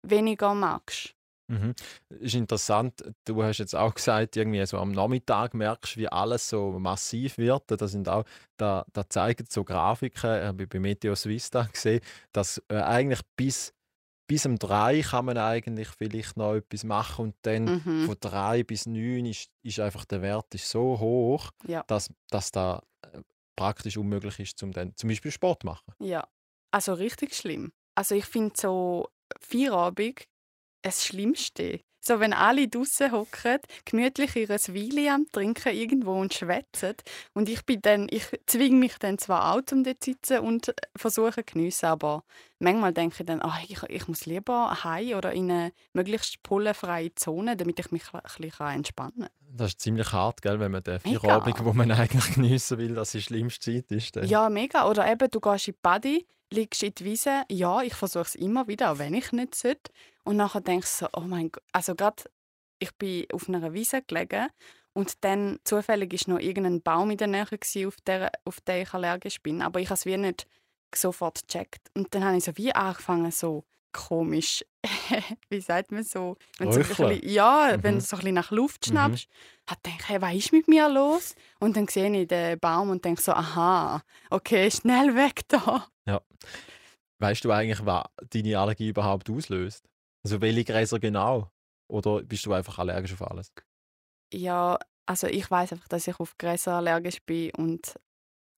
weniger 0.03 0.53
magst. 0.53 1.13
Mhm. 1.49 1.73
Ist 2.09 2.35
interessant, 2.35 3.03
du 3.23 3.41
hast 3.41 3.59
jetzt 3.59 3.73
auch 3.73 3.93
gesagt, 3.93 4.35
irgendwie 4.35 4.65
so 4.65 4.79
am 4.79 4.91
Nachmittag 4.91 5.53
merkst 5.53 5.95
du, 5.95 5.99
wie 6.01 6.09
alles 6.09 6.49
so 6.49 6.77
massiv 6.77 7.37
wird. 7.37 7.63
Da, 7.67 7.87
sind 7.87 8.09
auch, 8.09 8.25
da, 8.57 8.85
da 8.91 9.09
zeigen 9.09 9.45
so 9.49 9.63
Grafiken, 9.63 10.29
habe 10.29 10.63
ich 10.63 10.69
bei 10.69 10.79
Meteo 10.79 11.15
Suisse 11.15 11.49
gesehen, 11.71 12.01
dass 12.33 12.61
äh, 12.67 12.75
eigentlich 12.75 13.21
bis 13.37 13.73
bis 14.27 14.45
um 14.45 14.59
drei 14.59 15.01
kann 15.01 15.25
man 15.25 15.37
eigentlich 15.37 15.87
vielleicht 15.87 16.37
noch 16.37 16.55
etwas 16.55 16.83
machen 16.83 17.25
und 17.25 17.35
dann 17.43 17.81
mhm. 17.83 18.05
von 18.05 18.17
drei 18.19 18.63
bis 18.63 18.85
neun 18.85 19.25
ist, 19.25 19.49
ist 19.63 19.79
einfach 19.79 20.05
der 20.05 20.21
Wert 20.21 20.53
ist 20.53 20.69
so 20.69 20.99
hoch, 20.99 21.51
ja. 21.65 21.83
dass, 21.87 22.13
dass 22.29 22.51
da 22.51 22.83
äh, 23.01 23.21
praktisch 23.55 23.97
unmöglich 23.97 24.39
ist, 24.39 24.59
zum 24.59 24.71
dann 24.71 24.95
zum 24.95 25.09
Beispiel 25.09 25.31
Sport 25.31 25.61
zu 25.61 25.67
machen. 25.67 25.93
Ja, 25.99 26.27
also 26.71 26.93
richtig 26.93 27.33
schlimm. 27.33 27.71
Also 27.95 28.15
ich 28.15 28.25
finde 28.25 28.53
so 28.55 29.07
Feierabend 29.39 30.27
das 30.81 31.05
Schlimmste. 31.05 31.81
So, 32.07 32.21
wenn 32.21 32.31
alle 32.31 32.69
draußen 32.69 33.11
hocken, 33.11 33.59
gemütlich 33.83 34.33
ihre 34.37 34.55
Weile 34.55 35.13
am 35.13 35.25
Trinken 35.29 35.75
irgendwo 35.75 36.13
und 36.13 36.33
schwätzen. 36.33 36.93
Und 37.33 37.49
ich 37.49 37.65
bin 37.65 37.81
dann, 37.81 38.07
ich 38.09 38.23
zwinge 38.45 38.77
mich 38.77 38.97
dann 38.97 39.17
zwar 39.17 39.53
auch, 39.53 39.61
um 39.73 39.83
dort 39.83 40.01
zu 40.01 40.11
sitzen 40.11 40.39
und 40.39 40.73
versuche 40.95 41.43
geniessen, 41.43 41.87
aber 41.87 42.23
manchmal 42.59 42.93
denke 42.93 43.17
ich 43.19 43.25
dann, 43.25 43.41
ach, 43.41 43.61
ich, 43.67 43.83
ich 43.89 44.07
muss 44.07 44.25
lieber 44.25 44.85
heim 44.85 45.17
oder 45.17 45.33
in 45.33 45.51
eine 45.51 45.73
möglichst 45.91 46.41
pollenfreie 46.43 47.13
Zone, 47.13 47.57
damit 47.57 47.77
ich 47.81 47.91
mich 47.91 48.03
ein 48.13 48.21
bisschen 48.21 48.67
entspannen 48.67 49.27
kann. 49.27 49.36
Das 49.49 49.69
ist 49.69 49.81
ziemlich 49.81 50.11
hart, 50.11 50.41
gell, 50.41 50.59
wenn 50.59 50.71
man 50.71 50.83
den 50.83 50.99
Feierabend, 50.99 51.63
wo 51.63 51.73
man 51.73 51.91
eigentlich 51.91 52.35
geniessen 52.35 52.77
will, 52.77 52.95
dass 52.95 53.11
die 53.11 53.21
schlimmste 53.21 53.73
Zeit 53.73 53.91
ist. 53.91 54.15
Dann. 54.15 54.27
Ja, 54.27 54.49
mega. 54.49 54.87
Oder 54.89 55.09
eben, 55.09 55.29
du 55.29 55.39
gehst 55.39 55.67
in 55.67 55.73
die 55.73 55.79
Body, 55.81 56.27
liegst 56.51 56.83
in 56.83 56.93
die 56.93 57.05
Wiese. 57.05 57.43
Ja, 57.49 57.81
ich 57.81 57.93
versuche 57.93 58.23
es 58.23 58.35
immer 58.35 58.67
wieder, 58.67 58.91
auch 58.91 58.99
wenn 58.99 59.13
ich 59.13 59.31
nicht 59.31 59.55
sollte. 59.55 59.91
Und 60.23 60.37
nachher 60.37 60.61
denkst 60.61 60.99
du 60.99 61.05
so, 61.05 61.09
oh 61.13 61.25
mein 61.25 61.51
Gott, 61.51 61.63
also 61.71 61.95
gerade 61.95 62.23
ich 62.79 62.93
bin 62.95 63.25
auf 63.31 63.47
einer 63.49 63.73
Wiese 63.73 64.01
gelegen 64.01 64.47
und 64.93 65.23
dann 65.23 65.59
zufällig 65.63 66.13
ist 66.13 66.27
noch 66.27 66.39
irgendein 66.39 66.81
Baum 66.81 67.11
in 67.11 67.17
der 67.17 67.27
Nähe 67.27 67.45
gewesen, 67.45 67.87
auf 67.87 67.97
der, 68.05 68.31
auf 68.45 68.61
den 68.61 68.83
ich 68.83 68.93
allergisch 68.93 69.41
bin, 69.41 69.61
aber 69.61 69.79
ich 69.79 69.87
habe 69.87 69.95
es 69.95 70.05
wie 70.05 70.17
nicht 70.17 70.47
sofort 70.93 71.47
gecheckt. 71.47 71.89
Und 71.93 72.13
dann 72.13 72.23
habe 72.23 72.37
ich 72.37 72.43
so 72.43 72.51
wie 72.55 72.73
angefangen, 72.73 73.31
so 73.31 73.63
komisch, 73.91 74.65
wie 75.49 75.59
sagt 75.59 75.91
man 75.91 76.03
so, 76.03 76.37
wenn 76.57 76.71
so 76.71 76.79
bisschen, 76.79 77.19
ja, 77.27 77.73
mhm. 77.75 77.83
wenn 77.83 77.95
du 77.95 78.01
so 78.01 78.15
ein 78.15 78.19
bisschen 78.19 78.35
nach 78.35 78.51
Luft 78.51 78.87
mhm. 78.87 78.91
schnappst, 78.91 79.29
mhm. 79.29 79.71
hat 79.71 79.83
gedacht, 79.83 80.09
hey, 80.09 80.21
was 80.21 80.35
ist 80.35 80.51
mit 80.51 80.67
mir 80.67 80.89
los? 80.89 81.35
Und 81.59 81.77
dann 81.77 81.87
sehe 81.87 82.09
ich 82.11 82.27
den 82.27 82.59
Baum 82.59 82.89
und 82.89 83.03
denke 83.03 83.21
so, 83.21 83.33
aha, 83.33 84.01
okay, 84.29 84.69
schnell 84.71 85.15
weg 85.15 85.41
da. 85.47 85.87
Ja. 86.05 86.21
Weißt 87.19 87.43
du 87.43 87.51
eigentlich, 87.51 87.85
was 87.85 88.05
deine 88.29 88.59
Allergie 88.59 88.89
überhaupt 88.89 89.29
auslöst? 89.29 89.87
Also 90.23 90.41
welche 90.41 90.63
Gräser 90.63 90.99
genau? 90.99 91.51
Oder 91.87 92.21
bist 92.23 92.45
du 92.45 92.53
einfach 92.53 92.79
allergisch 92.79 93.13
auf 93.13 93.21
alles? 93.21 93.51
Ja, 94.33 94.77
also 95.05 95.27
ich 95.27 95.49
weiß 95.49 95.71
einfach, 95.71 95.87
dass 95.87 96.07
ich 96.07 96.19
auf 96.19 96.37
Gräser 96.37 96.73
allergisch 96.73 97.21
bin 97.25 97.51
und 97.51 97.95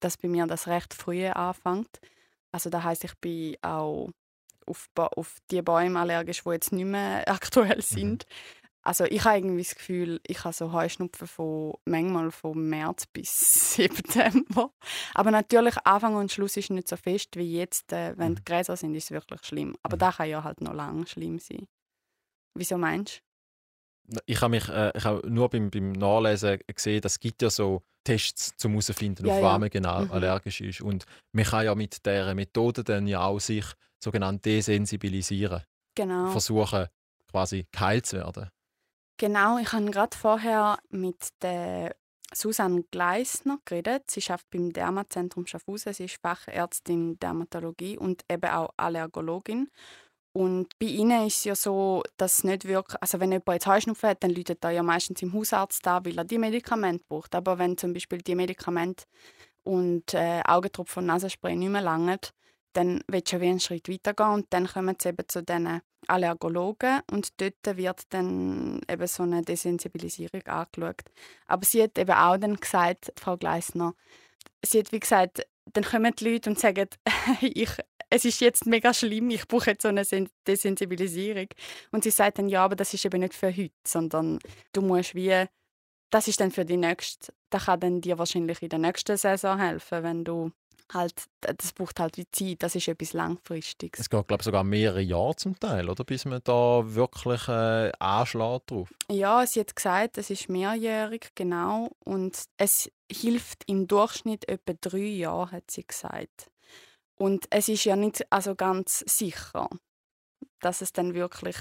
dass 0.01 0.17
bei 0.17 0.29
mir 0.29 0.47
das 0.47 0.67
recht 0.67 0.95
früh 0.95 1.27
anfängt. 1.27 2.01
Also 2.53 2.71
das 2.71 2.83
heißt, 2.83 3.05
ich 3.05 3.15
bin 3.19 3.57
auch 3.63 4.11
auf, 4.69 4.89
auf 4.97 5.39
die 5.51 5.63
Bäume 5.63 5.99
allergisch, 5.99 6.43
die 6.45 6.51
jetzt 6.51 6.73
nicht 6.73 6.85
mehr 6.85 7.25
aktuell 7.29 7.77
mhm. 7.77 7.83
sind. 7.83 8.25
Mhm. 8.27 8.59
Also 8.83 9.05
ich 9.05 9.23
habe 9.25 9.37
irgendwie 9.37 9.63
das 9.63 9.75
Gefühl, 9.75 10.21
ich 10.27 10.45
habe 10.45 10.55
so 10.55 10.73
Heuschnupfen 10.73 11.27
von 11.27 11.75
manchmal 11.85 12.31
von 12.31 12.69
März 12.69 13.07
bis 13.13 13.75
September. 13.75 14.71
Aber 15.15 15.31
natürlich 15.31 15.77
Anfang 15.85 16.15
und 16.15 16.33
Schluss 16.33 16.57
ist 16.57 16.71
nicht 16.71 16.89
so 16.89 16.97
fest 16.97 17.37
wie 17.37 17.57
jetzt, 17.57 17.93
äh, 17.93 18.17
wenn 18.17 18.35
die 18.35 18.41
mhm. 18.41 18.45
Gräser 18.47 18.77
sind, 18.77 18.95
ist 18.95 19.05
es 19.05 19.11
wirklich 19.11 19.45
schlimm. 19.45 19.77
Aber 19.83 19.97
mhm. 19.97 20.01
da 20.01 20.13
kann 20.13 20.29
ja 20.31 20.43
halt 20.43 20.61
noch 20.61 20.73
lange 20.73 21.07
schlimm 21.07 21.39
sein. 21.39 21.67
Wieso 22.55 22.79
meinst 22.79 23.23
du? 24.09 24.21
Ich 24.25 24.41
habe 24.41 24.53
mich 24.53 24.67
äh, 24.71 24.91
ich 24.97 25.05
habe 25.05 25.29
nur 25.29 25.51
beim, 25.51 25.71
beim 25.71 25.93
Nachlesen 25.93 26.59
gesehen, 26.67 27.03
dass 27.03 27.13
es 27.13 27.21
gibt 27.21 27.43
ja 27.43 27.51
so 27.51 27.83
Tests 28.05 28.57
zum 28.57 28.73
herausfinden, 28.73 29.27
ja, 29.27 29.35
auf 29.35 29.43
was 29.43 29.59
man 29.59 29.69
genau 29.69 30.01
mhm. 30.01 30.13
allergisch 30.13 30.63
ist. 30.63 30.81
Und 30.81 31.05
man 31.33 31.45
kann 31.45 31.67
ja 31.67 31.75
mit 31.75 32.07
dieser 32.07 32.35
Methode 32.35 32.85
dann 32.85 33.07
ja 33.07 33.21
auch 33.21 33.39
sich 33.39 33.67
sogenannt 34.03 34.45
desensibilisieren. 34.45 35.63
Genau. 35.95 36.31
Versuchen, 36.31 36.87
quasi 37.31 37.67
geheilt 37.73 38.07
zu 38.07 38.19
werden. 38.19 38.49
Genau, 39.17 39.59
ich 39.59 39.73
habe 39.73 39.91
gerade 39.91 40.17
vorher 40.17 40.79
mit 40.91 41.29
der 41.43 41.97
Susanne 42.33 42.85
Gleisner 42.91 43.59
geredet. 43.65 44.11
Sie 44.11 44.23
arbeitet 44.29 44.51
beim 44.51 44.73
Dermazentrum 44.73 45.47
Schaffhausen. 45.47 45.93
Sie 45.93 46.05
ist 46.05 46.21
Fachärztin 46.23 47.19
Dermatologie 47.19 47.99
und 47.99 48.23
eben 48.31 48.51
auch 48.51 48.71
Allergologin. 48.77 49.71
Und 50.33 50.79
bei 50.79 50.87
ihnen 50.87 51.27
ist 51.27 51.39
es 51.39 51.45
ja 51.45 51.55
so, 51.57 52.03
dass 52.17 52.45
nicht 52.45 52.67
wirklich, 52.67 53.01
also 53.01 53.19
wenn 53.19 53.33
jemand 53.33 53.49
jetzt 53.49 53.67
Heuschnupfen 53.67 54.11
hat, 54.11 54.23
dann 54.23 54.31
läutet 54.31 54.63
er 54.63 54.71
ja 54.71 54.83
meistens 54.83 55.23
im 55.23 55.33
Hausarzt 55.33 55.85
da, 55.85 56.05
weil 56.05 56.17
er 56.17 56.25
die 56.25 56.39
Medikamente 56.39 57.05
braucht. 57.09 57.35
Aber 57.35 57.59
wenn 57.59 57.77
zum 57.77 57.93
Beispiel 57.93 58.19
die 58.19 58.35
Medikamente 58.35 59.05
und 59.65 60.15
äh, 60.15 60.43
Augentropfen 60.47 61.01
und 61.01 61.07
Nasenspray 61.07 61.57
nicht 61.57 61.71
mehr 61.71 61.83
langen, 61.83 62.21
dann 62.79 63.03
willst 63.09 63.33
du 63.33 63.41
wie 63.41 63.49
einen 63.49 63.59
Schritt 63.59 63.89
weitergehen 63.89 64.31
und 64.31 64.47
dann 64.51 64.69
kommen 64.69 64.97
sie 65.01 65.09
eben 65.09 65.29
zu 65.29 65.43
diesen 65.43 65.81
Allergologen 66.07 67.01
und 67.11 67.41
dort 67.41 67.77
wird 67.77 68.03
dann 68.11 68.81
eben 68.89 69.07
so 69.09 69.25
eine 69.25 69.43
Desensibilisierung 69.43 70.43
angeschaut. 70.47 71.03
Aber 71.49 71.67
sie 71.67 71.83
hat 71.83 71.99
eben 71.99 72.13
auch 72.13 72.37
dann 72.37 72.55
gesagt, 72.55 73.13
Frau 73.17 73.37
Gleisner, 73.37 73.95
sie 74.65 74.79
hat 74.79 74.93
wie 74.93 75.01
gesagt, 75.01 75.45
dann 75.73 75.83
kommen 75.83 76.15
die 76.17 76.31
Leute 76.31 76.51
und 76.51 76.59
sagen, 76.61 76.89
ich, 77.41 77.71
es 78.11 78.25
ist 78.25 78.41
jetzt 78.41 78.65
mega 78.65 78.95
schlimm, 78.95 79.31
ich 79.31 79.49
brauche 79.49 79.73
jetzt 79.73 79.83
so 79.83 79.89
eine 79.89 80.05
Desensibilisierung. 80.47 81.49
Und 81.91 82.05
sie 82.05 82.11
sagt 82.11 82.39
dann, 82.39 82.49
ja, 82.49 82.65
aber 82.65 82.77
das 82.77 82.95
ist 82.95 83.05
eben 83.05 83.21
nicht 83.21 83.35
für 83.35 83.55
heute, 83.55 83.75
sondern 83.85 84.39
du 84.73 84.83
musst 84.83 85.17
wie, 85.17 85.47
das 86.11 86.29
ist 86.29 86.39
dann 86.39 86.53
für 86.53 86.65
die 86.65 86.77
nächste, 86.77 87.33
das 87.51 87.65
kann 87.65 87.81
dann 87.81 88.01
dir 88.01 88.19
wahrscheinlich 88.19 88.63
in 88.63 88.69
der 88.69 88.79
nächsten 88.79 89.17
Saison 89.17 89.59
helfen, 89.59 90.05
wenn 90.05 90.25
du 90.25 90.53
halt, 90.93 91.25
das 91.41 91.73
braucht 91.73 92.01
halt 92.01 92.17
wie 92.17 92.27
Zeit, 92.31 92.63
das 92.63 92.75
ist 92.75 92.89
etwas 92.89 93.13
Langfristiges. 93.13 94.01
Es 94.01 94.11
geht, 94.11 94.27
glaube 94.27 94.41
ich, 94.41 94.45
sogar 94.45 94.65
mehrere 94.65 95.01
Jahre 95.01 95.37
zum 95.37 95.59
Teil, 95.59 95.89
oder? 95.89 96.05
Bis 96.05 96.25
man 96.25 96.41
da 96.45 96.83
wirklich 96.85 97.49
äh, 97.49 97.93
anschlägt 97.99 98.71
drauf. 98.71 98.91
Ja, 99.11 99.47
sie 99.47 99.61
hat 99.61 99.75
gesagt, 99.75 100.19
es 100.19 100.31
ist 100.31 100.49
mehrjährig, 100.49 101.31
genau. 101.35 101.91
Und 102.05 102.45
es 102.57 102.91
hilft 103.11 103.65
im 103.67 103.87
Durchschnitt 103.87 104.49
etwa 104.49 104.75
drei 104.81 104.99
Jahre, 104.99 105.53
hat 105.53 105.71
sie 105.71 105.87
gesagt. 105.87 106.51
Und 107.17 107.47
es 107.51 107.69
ist 107.69 107.85
ja 107.85 107.97
nicht 107.97 108.31
also 108.31 108.55
ganz 108.55 109.01
sicher, 109.07 109.69
dass 110.61 110.81
es 110.81 110.93
dann 110.93 111.15
wirklich. 111.15 111.57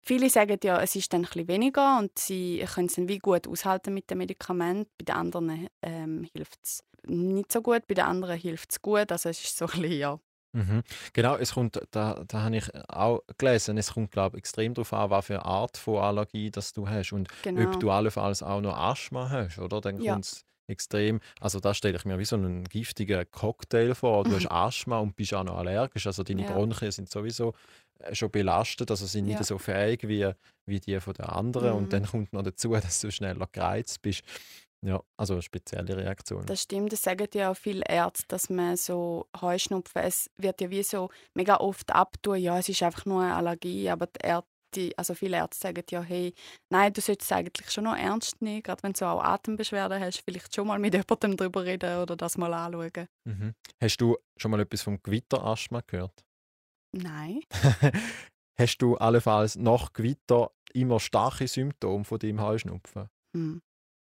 Viele 0.00 0.30
sagen 0.30 0.58
ja, 0.62 0.80
es 0.80 0.94
ist 0.96 1.12
dann 1.12 1.22
ein 1.22 1.24
bisschen 1.24 1.48
weniger 1.48 1.98
und 1.98 2.18
sie 2.18 2.64
können 2.74 2.86
es 2.86 2.94
dann 2.94 3.08
wie 3.08 3.18
gut 3.18 3.48
aushalten 3.48 3.92
mit 3.92 4.10
dem 4.10 4.18
Medikament. 4.18 4.88
Bei 4.96 5.04
den 5.04 5.16
anderen 5.16 5.68
ähm, 5.82 6.28
hilft 6.32 6.60
es 6.62 6.84
nicht 7.06 7.52
so 7.52 7.62
gut, 7.62 7.86
bei 7.86 7.94
den 7.94 8.04
anderen 8.04 8.38
hilft 8.38 8.72
es 8.72 8.82
gut. 8.82 9.10
Also 9.12 9.28
es 9.28 9.42
ist 9.42 9.56
so 9.56 9.66
ein 9.66 9.80
bisschen, 9.82 9.98
ja. 9.98 10.20
Mhm. 10.54 10.82
Genau, 11.12 11.36
es 11.36 11.52
kommt, 11.52 11.78
da, 11.90 12.24
da 12.26 12.42
habe 12.42 12.56
ich 12.56 12.70
auch 12.88 13.20
gelesen, 13.36 13.76
es 13.76 13.92
kommt 13.92 14.12
glaube 14.12 14.36
ich, 14.36 14.40
extrem 14.40 14.72
darauf 14.72 14.92
an, 14.94 15.10
was 15.10 15.26
für 15.26 15.34
eine 15.34 15.44
Art 15.44 15.76
von 15.76 15.98
Allergie 15.98 16.50
das 16.50 16.72
du 16.72 16.88
hast 16.88 17.12
und 17.12 17.28
Genau. 17.42 17.62
ob 17.64 17.78
du 17.78 17.90
allenfalls 17.90 18.42
auch 18.42 18.60
noch 18.62 18.74
Asthma 18.76 19.28
hast, 19.28 19.58
oder? 19.58 19.80
Dann 19.82 19.98
Ja. 19.98 20.14
kommt 20.14 20.40
extrem, 20.66 21.20
also 21.40 21.60
da 21.60 21.74
stelle 21.74 21.96
ich 21.96 22.04
mir 22.06 22.18
wie 22.18 22.24
so 22.24 22.36
einen 22.36 22.64
giftigen 22.64 23.30
Cocktail 23.30 23.94
vor. 23.94 24.24
Du 24.24 24.34
hast 24.36 24.46
Asthma 24.50 24.98
und 24.98 25.16
bist 25.16 25.34
auch 25.34 25.44
noch 25.44 25.58
allergisch, 25.58 26.06
also 26.06 26.22
deine 26.22 26.44
Ja. 26.44 26.46
Bronchien 26.46 26.92
sind 26.92 27.10
sowieso 27.10 27.54
äh, 28.00 28.14
schon 28.14 28.30
belastet, 28.30 28.90
also 28.90 29.04
sind 29.06 29.26
nicht 29.26 29.38
Ja. 29.38 29.44
so 29.44 29.58
fähig 29.58 30.08
wie, 30.08 30.30
wie 30.66 30.80
die 30.80 30.98
von 31.00 31.12
den 31.14 31.26
anderen 31.26 31.72
und 31.74 31.84
Mhm. 31.84 31.88
dann 31.92 32.06
kommt 32.06 32.32
noch 32.32 32.42
dazu, 32.42 32.70
dass 32.96 33.00
du 33.02 33.10
schneller 33.10 33.48
gereizt 33.52 34.00
bist. 34.02 34.22
Ja, 34.86 35.02
also 35.16 35.34
eine 35.34 35.42
spezielle 35.42 35.96
Reaktion. 35.96 36.46
Das 36.46 36.62
stimmt, 36.62 36.92
das 36.92 37.02
sagen 37.02 37.26
ja 37.34 37.50
auch 37.50 37.56
viele 37.56 37.84
Ärzte, 37.88 38.26
dass 38.28 38.48
man 38.48 38.76
so 38.76 39.26
Heuschnupfen, 39.40 40.02
es 40.02 40.30
wird 40.36 40.60
ja 40.60 40.70
wie 40.70 40.82
so 40.82 41.10
mega 41.34 41.56
oft 41.56 41.92
abtun, 41.92 42.38
ja, 42.38 42.58
es 42.58 42.68
ist 42.68 42.82
einfach 42.82 43.04
nur 43.04 43.22
eine 43.22 43.34
Allergie, 43.34 43.90
aber 43.90 44.06
die 44.06 44.24
Ärzte, 44.24 44.92
also 44.96 45.14
viele 45.14 45.36
Ärzte 45.36 45.60
sagen 45.60 45.82
ja, 45.90 46.00
hey, 46.02 46.32
nein, 46.70 46.92
du 46.92 47.00
solltest 47.00 47.30
es 47.30 47.36
eigentlich 47.36 47.70
schon 47.70 47.84
noch 47.84 47.96
ernst 47.96 48.40
nehmen, 48.40 48.62
gerade 48.62 48.82
wenn 48.84 48.92
du 48.92 49.04
auch 49.04 49.22
Atembeschwerden 49.22 50.00
hast, 50.00 50.22
vielleicht 50.24 50.54
schon 50.54 50.68
mal 50.68 50.78
mit 50.78 50.94
jemandem 50.94 51.36
darüber 51.36 51.64
reden 51.64 51.98
oder 51.98 52.16
das 52.16 52.38
mal 52.38 52.54
anschauen. 52.54 53.08
Mhm. 53.24 53.54
Hast 53.80 54.00
du 54.00 54.16
schon 54.36 54.52
mal 54.52 54.60
etwas 54.60 54.82
vom 54.82 55.02
Gewitterasthma 55.02 55.82
gehört? 55.86 56.24
Nein. 56.92 57.40
Hast 58.58 58.78
du 58.78 58.96
allenfalls 58.96 59.56
nach 59.56 59.92
Gewitter 59.92 60.50
immer 60.72 60.98
starke 60.98 61.46
Symptome 61.46 62.04
von 62.04 62.18
deinem 62.18 62.40
Heuschnupfen? 62.40 63.08
Hm. 63.36 63.60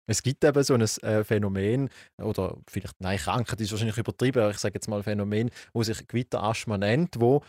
Es 0.10 0.24
gibt 0.24 0.44
eben 0.44 0.64
so 0.64 0.74
ein 0.74 0.82
äh, 0.82 1.24
Phänomen, 1.24 1.90
oder 2.20 2.58
vielleicht, 2.68 3.00
nein, 3.00 3.20
Krankheit 3.20 3.62
ist 3.62 3.72
wahrscheinlich 3.72 3.98
übertrieben, 3.98 4.42
aber 4.42 4.52
ich 4.52 4.58
sage 4.58 4.74
jetzt 4.74 4.88
mal 4.88 4.98
ein 4.98 5.04
Phänomen, 5.04 5.52
wo 5.72 5.84
sich 5.84 6.08
Gewitterasthma 6.08 6.80
nennt, 6.80 7.20
wo 7.20 7.44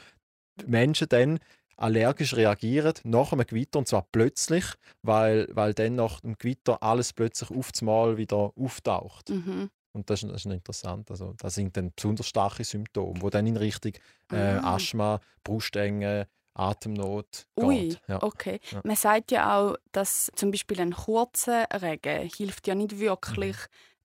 Menschen 0.66 1.08
dann 1.08 1.38
allergisch 1.78 2.34
reagieren 2.34 2.92
nach 3.04 3.32
einem 3.32 3.46
Gewitter 3.46 3.78
und 3.78 3.88
zwar 3.88 4.06
plötzlich, 4.12 4.64
weil, 5.02 5.48
weil 5.52 5.72
dann 5.72 5.94
nach 5.94 6.20
dem 6.20 6.36
Gewitter 6.36 6.82
alles 6.82 7.14
plötzlich 7.14 7.50
auf 7.50 7.70
Mal 7.80 8.18
wieder 8.18 8.52
auftaucht. 8.54 9.30
Mhm. 9.30 9.70
Und 9.92 10.10
das 10.10 10.22
ist, 10.22 10.30
das 10.30 10.44
ist 10.44 10.52
interessant. 10.52 11.10
Also, 11.10 11.34
das 11.38 11.54
sind 11.54 11.76
dann 11.76 11.92
besonders 11.96 12.28
starke 12.28 12.62
Symptome, 12.62 13.18
die 13.18 13.30
dann 13.30 13.46
in 13.46 13.56
Richtung 13.56 13.92
äh, 14.30 14.36
Ah. 14.36 14.76
Asthma, 14.76 15.20
Brustenge, 15.42 16.28
Atemnot 16.60 17.46
Ui, 17.58 17.88
geht. 17.88 18.00
Ja. 18.06 18.22
okay. 18.22 18.60
Ja. 18.70 18.80
Man 18.84 18.96
sagt 18.96 19.30
ja 19.30 19.58
auch, 19.58 19.76
dass 19.92 20.30
zum 20.34 20.50
Beispiel 20.50 20.80
ein 20.80 20.92
kurzer 20.92 21.66
Regen 21.72 22.28
hilft 22.28 22.66
ja 22.66 22.74
nicht 22.74 22.98
wirklich 22.98 23.56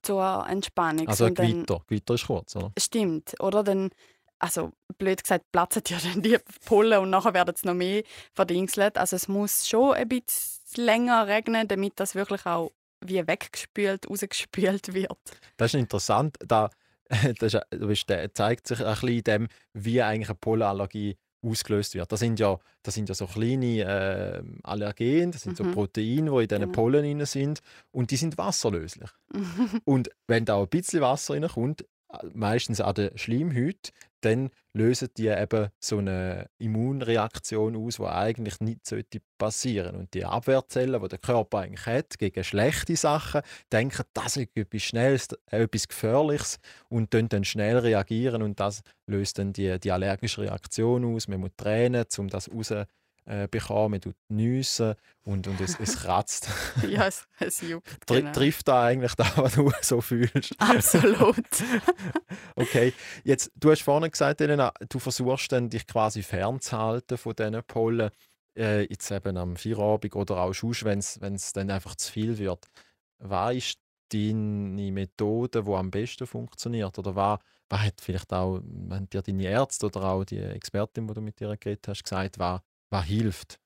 zur 0.02 0.46
Entspannung. 0.48 1.04
Mhm. 1.04 1.10
Also 1.10 1.32
Gewitter. 1.32 1.82
Gewitter 1.88 2.14
ist 2.14 2.28
kurz, 2.28 2.56
oder? 2.56 2.72
Stimmt, 2.78 3.36
oder? 3.40 3.64
Dann, 3.64 3.90
also 4.40 4.72
blöd 4.98 5.22
gesagt, 5.22 5.52
platzen 5.52 5.84
ja 5.88 5.98
dann 6.04 6.22
die 6.22 6.38
Pollen 6.66 7.00
und 7.00 7.10
nachher 7.10 7.34
werden 7.34 7.54
es 7.56 7.64
noch 7.64 7.74
mehr 7.74 8.04
verdingselt. 8.34 8.98
Also 8.98 9.16
es 9.16 9.28
muss 9.28 9.68
schon 9.68 9.94
ein 9.94 10.08
bisschen 10.08 10.86
länger 10.86 11.28
regnen, 11.28 11.68
damit 11.68 11.94
das 12.00 12.16
wirklich 12.16 12.46
auch 12.46 12.72
wie 13.02 13.28
weggespült, 13.28 14.10
rausgespült 14.10 14.94
wird. 14.94 15.18
Das 15.58 15.74
ist 15.74 15.80
interessant. 15.80 16.38
Da, 16.40 16.70
das 17.40 17.58
ist, 17.72 18.10
der 18.10 18.34
zeigt 18.34 18.68
sich 18.68 18.80
ein 18.80 18.94
bisschen 18.94 19.10
in 19.10 19.24
dem, 19.24 19.48
wie 19.74 20.02
eigentlich 20.02 20.30
eine 20.30 20.36
Pollenallergie 20.36 21.18
ausgelöst 21.42 21.94
wird. 21.96 22.12
Das 22.12 22.20
sind 22.20 22.40
ja, 22.40 22.58
das 22.84 22.94
sind 22.96 23.10
ja 23.10 23.16
so 23.16 23.28
kleine 23.28 23.82
äh, 23.82 24.44
Allergene, 24.64 25.32
das 25.32 25.44
sind 25.44 25.58
so 25.58 25.64
Mhm. 25.64 25.72
Proteine, 25.74 26.32
die 26.32 26.42
in 26.44 26.48
diesen 26.48 26.60
Genau. 26.62 26.72
Pollen 26.72 27.04
drin 27.04 27.26
sind 27.26 27.62
und 27.92 28.12
die 28.12 28.18
sind 28.18 28.38
wasserlöslich. 28.38 29.10
Und 29.86 30.10
wenn 30.28 30.46
da 30.46 30.60
ein 30.62 30.68
bisschen 30.68 31.02
Wasser 31.02 31.34
reinkommt, 31.34 31.86
meistens 32.34 32.82
an 32.82 32.96
der 32.96 33.12
Schleimhaut, 33.16 33.92
dann 34.22 34.50
lösen 34.74 35.10
die 35.18 35.28
eben 35.28 35.70
so 35.80 36.00
eine 36.00 36.48
Immunreaktion 36.58 37.76
aus, 37.76 37.98
die 37.98 38.04
eigentlich 38.04 38.60
nicht 38.60 38.86
sollte 38.86 39.22
passieren 39.38 39.96
Und 39.96 40.14
die 40.14 40.26
Abwehrzellen, 40.26 41.02
die 41.02 41.08
der 41.08 41.20
Körper 41.20 41.60
eigentlich 41.60 41.86
hat 41.86 42.18
gegen 42.18 42.44
schlechte 42.44 42.96
Sachen, 42.96 43.42
denken, 43.72 44.04
das 44.14 44.38
ist 44.38 44.50
etwas 44.56 44.82
Schnelles, 44.82 45.28
etwas 45.52 45.88
Gefährliches 45.88 46.58
und 46.90 47.14
dann, 47.14 47.44
schnell 47.44 47.78
reagieren 47.78 48.42
und 48.42 48.60
das 48.60 48.82
löst 49.06 49.38
dann 49.38 49.54
die, 49.54 49.80
die 49.80 49.92
allergische 49.92 50.42
Reaktion 50.42 51.06
aus. 51.16 51.28
Man 51.28 51.42
muss 51.42 51.52
tränen, 51.56 52.06
um 52.18 52.28
das 52.28 52.50
rauszubekommen. 52.50 52.88
Äh, 53.28 53.48
bekommen. 53.48 53.90
man 53.90 54.02
tut 54.02 54.16
nüssen 54.30 54.94
und, 55.24 55.48
und 55.48 55.60
es, 55.60 55.80
es 55.80 55.98
kratzt. 55.98 56.48
ja, 56.88 57.08
es, 57.08 57.28
es 57.40 57.60
juckt. 57.62 57.90
Tri 58.06 58.20
genau. 58.20 58.32
Trifft 58.34 58.68
da 58.68 58.84
eigentlich 58.84 59.16
das, 59.16 59.36
was 59.36 59.56
du 59.56 59.72
so 59.82 60.00
fühlst? 60.00 60.54
Absolut. 60.60 61.44
Okay, 62.56 62.94
jetzt, 63.24 63.52
du 63.56 63.72
hast 63.72 63.82
vorhin 63.82 64.12
gesagt, 64.12 64.42
Elena, 64.42 64.72
du 64.90 65.00
versuchst 65.00 65.52
dann, 65.52 65.72
dich 65.72 65.88
quasi 65.88 66.22
fernzuhalten 66.22 67.18
von 67.18 67.36
diesen 67.36 67.64
Pollen, 67.64 68.12
äh, 68.56 68.84
jetzt 68.84 69.10
eben 69.10 69.38
am 69.38 69.56
Feierabend 69.56 70.16
oder 70.16 70.38
auch 70.38 70.54
sonst, 70.54 70.86
wenn 70.86 71.00
es 71.00 71.52
dann 71.54 71.72
einfach 71.72 71.96
zu 71.96 72.12
viel 72.12 72.38
wird. 72.38 72.68
Was 73.18 73.56
ist 73.56 73.80
deine 74.10 74.92
Methode, 74.92 75.64
die 75.64 75.72
am 75.72 75.90
besten 75.90 76.28
funktioniert? 76.28 77.00
Oder 77.00 77.16
was, 77.16 77.40
was 77.70 77.82
hat 77.82 78.02
vielleicht 78.02 78.32
auch, 78.32 78.58
haben 78.58 79.10
dir 79.10 79.24
deine 79.24 79.48
Ärzte 79.48 79.88
oder 79.88 80.04
auch 80.04 80.26
die 80.26 80.38
Expertin, 80.38 81.08
die 81.08 81.14
du 81.16 81.22
mit 81.22 81.40
dir 81.40 81.58
geredet 81.58 81.88
hast, 81.88 82.04
gesagt, 82.04 82.38
was, 82.38 82.62
was 82.96 83.06
hilft? 83.06 83.60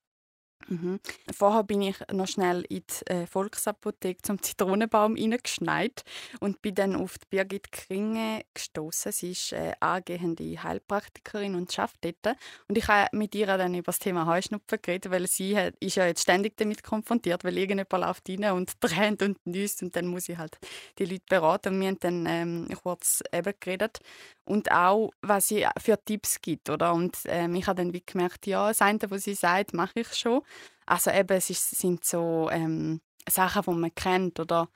Mhm. 0.68 1.00
Vorher 1.36 1.64
bin 1.64 1.82
ich 1.82 1.96
noch 2.12 2.28
schnell 2.28 2.64
in 2.70 2.84
die 2.88 3.12
äh, 3.12 3.26
Volksapotheke 3.26 4.22
zum 4.22 4.42
Zitronenbaum 4.42 5.16
hineingeschneit 5.16 6.04
und 6.42 6.62
bin 6.62 6.76
dann 6.76 6.96
auf 6.96 7.18
die 7.18 7.26
Birgit 7.30 7.72
Kringe 7.72 8.44
gestoßen. 8.54 9.12
Sie 9.12 9.32
ist 9.32 9.54
äh, 9.54 9.74
angehende 9.80 10.62
Heilpraktikerin 10.62 11.56
und 11.56 11.78
arbeitet 11.80 12.18
dort. 12.22 12.38
Und 12.68 12.78
ich 12.78 12.88
habe 12.88 13.16
mit 13.18 13.34
ihr 13.34 13.48
dann 13.48 13.74
über 13.74 13.86
das 13.86 14.00
Thema 14.00 14.28
Heuschnupfen 14.28 14.80
geredet, 14.82 15.12
weil 15.12 15.26
sie 15.28 15.58
hat, 15.58 15.74
ist 15.80 15.96
ja 15.96 16.06
jetzt 16.06 16.22
ständig 16.22 16.56
damit 16.58 16.84
konfrontiert, 16.84 17.44
weil 17.44 17.58
irgendjemand 17.58 18.06
läuft 18.06 18.30
rein 18.30 18.52
und 18.52 18.80
tränt 18.82 19.24
und 19.24 19.44
nüsst 19.48 19.82
und 19.82 19.96
dann 19.96 20.06
muss 20.06 20.30
ich 20.30 20.38
halt 20.38 20.60
die 21.00 21.06
Leute 21.06 21.26
beraten. 21.28 21.76
Und 21.76 21.82
wir 21.82 21.88
haben 21.88 22.00
dann 22.00 22.26
ähm, 22.28 22.68
kurz 22.84 23.24
eben 23.34 23.54
geredet 23.60 24.00
und 24.50 24.72
auch, 24.72 25.12
was 25.22 25.50
sie 25.50 25.66
für 25.78 26.04
Tipps 26.04 26.42
gibt, 26.42 26.70
oder? 26.72 26.94
Und 26.94 27.16
ähm, 27.26 27.54
ich 27.56 27.68
habe 27.68 27.78
dann 27.78 27.94
wie 27.94 28.04
gemerkt, 28.04 28.48
ja, 28.48 28.68
das 28.68 28.82
eine, 28.82 29.00
was 29.10 29.24
sie 29.24 29.36
sagt, 29.36 29.74
mache 29.74 30.00
ich 30.00 30.14
schon. 30.16 30.42
Also 30.88 31.12
eben, 31.12 31.38
es 31.38 31.52
ist, 31.52 31.70
sind 31.70 32.04
so 32.04 32.50
ähm, 32.52 33.00
Sachen, 33.30 33.62
die 33.64 33.80
man 33.80 33.94
kennt, 33.94 34.40
oder? 34.40 34.68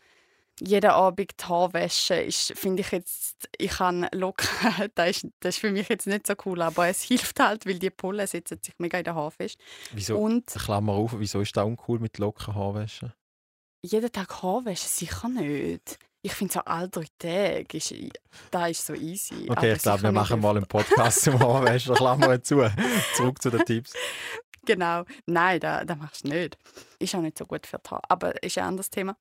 Jeden 0.60 0.92
Abend 0.92 1.32
die 1.40 1.46
Haarwäsche 1.46 2.14
ist, 2.16 2.54
finde 2.56 2.82
ich 2.82 2.92
jetzt, 2.92 3.50
ich 3.58 3.72
kann 3.72 4.08
locker, 4.12 4.88
das 4.96 5.10
ist, 5.10 5.28
das 5.40 5.56
ist 5.56 5.62
für 5.62 5.72
mich 5.72 5.90
jetzt 5.90 6.06
nicht 6.06 6.28
so 6.28 6.36
cool, 6.46 6.62
aber 6.62 6.88
es 6.88 7.02
hilft 7.02 7.40
halt, 7.40 7.66
weil 7.66 7.80
die 7.80 7.90
Pollen 7.90 8.28
setzen 8.28 8.60
sich 8.62 8.76
mega 8.78 9.00
in 9.00 9.06
den 9.06 9.16
Haar 9.16 9.32
fest. 9.32 9.60
Wieso, 9.90 10.20
Und 10.20 10.46
Klammer 10.46 10.94
auf, 10.94 11.16
wieso 11.18 11.42
ist 11.42 11.58
das 11.58 11.66
uncool 11.66 11.98
mit 12.00 12.20
locker 12.20 12.54
Haarwäsche? 12.54 13.16
jeden 13.82 14.12
Tag 14.12 14.44
Haarwäsche, 14.44 14.88
sicher 14.88 15.30
nicht. 15.30 15.98
Ich 16.26 16.34
finde 16.34 16.54
so 16.54 16.62
alle 16.62 16.88
drei 16.88 17.06
Tage, 17.20 17.78
ist, 17.78 17.94
das 18.50 18.72
ist 18.72 18.86
so 18.86 18.94
easy. 18.94 19.46
aber 19.50 19.58
Okay, 19.58 19.74
ich 19.74 19.82
glaube, 19.82 20.04
wir 20.04 20.12
machen 20.14 20.40
mal 20.40 20.56
einen. 20.56 20.66
Podcast 20.66 21.22
zum 21.22 21.38
Haarwäsche. 21.38 21.94
Klammer 21.94 22.42
zu. 22.42 22.64
Zurück 23.16 23.42
zu 23.42 23.50
den 23.50 23.66
Tipps. 23.66 23.94
Genau. 24.66 25.04
Nein, 25.26 25.60
das, 25.60 25.86
das 25.86 25.98
machst 25.98 26.24
du 26.24 26.30
nicht. 26.30 26.58
Ist 26.98 27.14
auch 27.16 27.20
nicht 27.20 27.38
so 27.38 27.46
gut 27.46 27.68
für 27.68 27.80
die 27.80 27.90
Haare. 27.90 28.02
Aber 28.08 28.42
ist 28.42 28.58
ein 28.58 28.64
anderes 28.64 28.90
Thema. 28.90 29.18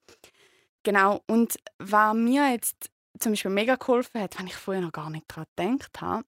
Genau. 0.85 1.21
Und 1.27 1.57
was 1.79 2.15
mir 2.15 2.53
jetzt 2.53 2.91
zum 3.19 3.33
Beispiel 3.33 3.51
mega 3.51 3.75
geholfen 3.75 4.21
hat, 4.21 4.39
wenn 4.39 4.47
ich 4.47 4.55
vorher 4.55 4.85
noch 4.85 4.93
gar 4.93 5.11
nicht 5.11 5.25
daran 5.29 5.47
gedacht 5.57 6.01
habe, 6.01 6.25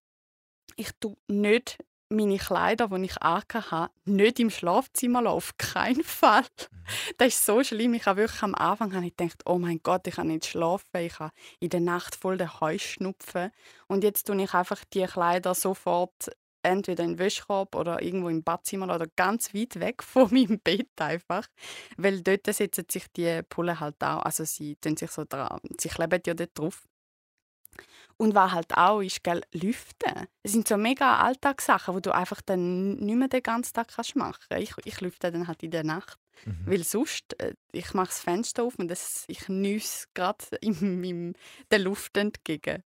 ich 0.75 0.91
tue 0.99 1.17
nicht 1.29 1.79
meine 2.09 2.39
Kleider, 2.39 2.89
die 2.89 3.05
ich 3.05 3.17
hatte, 3.17 3.91
nicht 4.05 4.41
im 4.41 4.51
Schlafzimmer 4.51 5.23
lassen. 5.23 5.37
Auf 5.37 5.57
keinen 5.59 6.05
Fall. 6.05 6.43
Mhm. 6.43 7.15
Das 7.19 7.29
ist 7.29 7.47
so 7.47 7.63
schlimm. 7.63 7.95
Ich 7.95 8.07
habe 8.07 8.23
wirklich 8.23 8.43
am 8.43 8.55
Anfang 8.55 8.95
habe 8.95 9.07
ich 9.07 9.17
gedacht, 9.17 9.43
oh 9.47 9.59
mein 9.59 9.81
Gott, 9.83 10.07
ich 10.07 10.17
kann 10.17 10.29
nicht 10.29 10.47
schlafen. 10.47 10.87
Ich 10.99 11.19
habe 11.19 11.33
in 11.61 11.71
der 11.71 11.81
Nacht 11.81 12.15
voll 12.15 12.37
den 12.37 12.61
Heuschnupfen. 12.61 13.51
Und 13.87 14.05
jetzt 14.05 14.27
tue 14.27 14.43
ich 14.43 14.55
einfach 14.55 14.85
die 14.93 15.05
Kleider 15.05 15.55
sofort 15.55 16.31
entweder 16.65 17.05
in 17.05 17.11
den 17.11 17.19
Wäschkorb 17.19 17.75
oder 17.75 18.03
irgendwo 18.03 18.29
im 18.29 18.43
Badzimmer 18.43 18.95
oder 18.95 19.07
ganz 19.17 19.55
weit 19.55 19.79
weg 19.79 20.03
von 20.03 20.33
meinem 20.33 20.59
Bett 20.59 20.89
einfach. 20.99 21.47
Weil 21.97 22.23
dort 22.23 22.47
setzen 22.47 22.87
sich 22.91 23.07
die 23.13 23.43
Pullen 23.49 23.79
halt 23.79 24.03
auch, 24.03 24.23
also 24.23 24.45
sie 24.45 24.77
tun 24.77 24.97
sich 24.97 25.11
so 25.11 25.25
dran, 25.29 25.61
sie 25.79 25.89
kleben 25.89 26.21
ja 26.27 26.35
dort 26.35 26.59
drauf. 26.59 26.83
Und 28.17 28.35
was 28.35 28.53
halt 28.53 28.77
auch 28.77 29.01
ist, 29.01 29.25
gell, 29.25 29.43
lüften. 29.53 30.29
Es 30.43 30.53
sind 30.53 30.69
so 30.69 30.77
mega 30.77 31.19
Alltagssachen, 31.19 31.95
die 31.97 32.03
du 32.03 32.15
einfach 32.15 32.41
dann 32.43 32.97
nicht 32.97 33.17
mehr 33.17 33.29
den 33.29 33.43
ganzen 33.43 33.75
Tag 33.75 33.89
kannst 33.95 34.17
machen 34.17 34.57
Ich, 34.59 34.73
ich 34.85 35.01
lüfte 35.01 35.31
dann 35.31 35.49
halt 35.49 35.63
in 35.63 35.71
der 35.71 35.85
Nacht. 35.85 36.19
Mhm. 36.45 36.63
Weil 36.67 36.85
sonst, 36.85 37.41
äh, 37.41 37.55
ich 37.73 37.95
mache 37.95 38.09
das 38.09 38.21
Fenster 38.21 38.65
auf 38.65 38.79
und 38.79 38.89
das, 38.89 39.25
ich 39.29 39.49
nüsse 39.49 40.07
gerade 40.15 40.45
der 41.71 41.79
Luft 41.79 42.17
entgegen. 42.17 42.83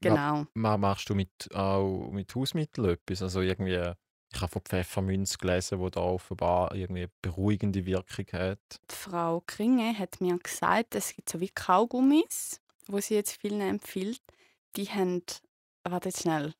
Genau. 0.00 0.46
Was 0.54 0.78
machst 0.78 1.08
du 1.08 1.14
mit, 1.14 1.54
auch 1.54 2.10
mit 2.10 2.34
Hausmitteln 2.34 2.90
etwas? 2.90 3.22
Also 3.22 3.40
irgendwie, 3.40 3.92
ich 4.32 4.40
habe 4.40 4.52
von 4.52 4.62
Pfefferminz 4.62 5.38
gelesen, 5.38 5.78
wo 5.78 5.88
da 5.88 6.00
offenbar 6.00 6.74
irgendwie 6.74 7.08
beruhigende 7.22 7.86
Wirkung 7.86 8.26
hat. 8.32 8.58
Die 8.90 8.94
Frau 8.94 9.42
Kringe 9.46 9.98
hat 9.98 10.20
mir 10.20 10.38
gesagt, 10.38 10.94
es 10.94 11.14
gibt 11.14 11.30
so 11.30 11.40
wie 11.40 11.48
Kaugummis, 11.48 12.60
wo 12.88 13.00
sie 13.00 13.14
jetzt 13.14 13.40
vielen 13.40 13.60
empfiehlt. 13.60 14.20
Die 14.76 14.86
haben, 14.86 15.22
warte 15.84 16.08
jetzt 16.08 16.22
schnell, 16.22 16.54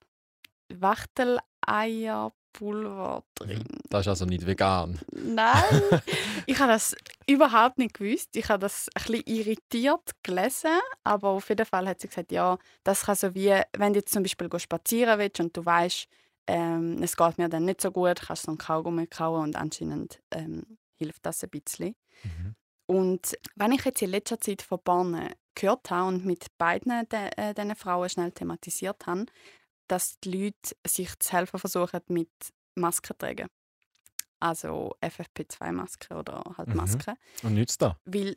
Wachteleier 0.68 2.33
Pulver 2.56 3.23
drin. 3.35 3.64
Das 3.90 4.02
ist 4.02 4.09
also 4.09 4.25
nicht 4.25 4.47
vegan. 4.47 4.99
Nein, 5.12 5.62
ich 6.47 6.59
habe 6.59 6.73
das 6.73 6.97
überhaupt 7.26 7.78
nicht 7.78 7.95
gewusst. 7.95 8.35
Ich 8.35 8.49
habe 8.49 8.61
das 8.61 8.88
ein 8.95 9.02
bisschen 9.04 9.23
irritiert 9.26 10.12
gelesen, 10.23 10.80
aber 11.04 11.28
auf 11.30 11.49
jeden 11.50 11.66
Fall 11.66 11.87
hat 11.87 12.00
sie 12.00 12.09
gesagt, 12.09 12.33
ja, 12.33 12.56
das 12.83 13.04
kann 13.04 13.14
so 13.14 13.35
wie, 13.35 13.61
wenn 13.76 13.92
du 13.92 13.99
jetzt 13.99 14.12
zum 14.12 14.23
Beispiel 14.23 14.49
spazieren 14.59 15.18
willst 15.18 15.40
und 15.40 15.54
du 15.54 15.64
weißt, 15.64 16.09
ähm, 16.47 17.02
es 17.02 17.16
geht 17.16 17.38
mir 17.38 17.49
dann 17.49 17.64
nicht 17.64 17.80
so 17.80 17.90
gut, 17.90 18.23
kannst 18.23 18.45
du 18.45 18.47
so 18.47 18.50
einen 18.52 18.59
Kaugummi 18.59 19.06
kauen 19.06 19.42
und 19.42 19.56
anscheinend 19.56 20.21
ähm, 20.30 20.78
hilft 20.95 21.26
das 21.26 21.42
ein 21.45 21.50
bisschen. 21.50 21.95
Mhm. 22.23 22.54
Und 22.87 23.37
wenn 23.56 23.73
ich 23.73 23.85
jetzt 23.85 24.00
in 24.00 24.11
letzter 24.11 24.40
Zeit 24.40 24.62
von 24.62 24.80
Bahnen 24.83 25.35
gehört 25.57 25.91
habe 25.91 26.09
und 26.09 26.25
mit 26.25 26.47
beiden 26.59 27.09
de, 27.09 27.31
äh, 27.37 27.55
diesen 27.55 27.75
Frauen 27.75 28.09
schnell 28.09 28.31
thematisiert 28.31 29.07
habe, 29.07 29.27
dass 29.89 30.21
die 30.21 30.31
Leute 30.31 30.77
sich 30.87 31.19
zu 31.19 31.33
helfen 31.33 31.59
versuchen 31.59 32.01
mit 32.09 32.31
Masken 32.77 33.19
tragen. 33.19 33.49
Also 34.39 34.95
FFP2-Masken 35.01 36.17
oder 36.17 36.43
halt 36.57 36.69
mhm. 36.69 36.77
Masken. 36.77 37.17
Und 37.43 37.55
nützt 37.55 37.81
da? 37.83 37.99
Weil 38.05 38.37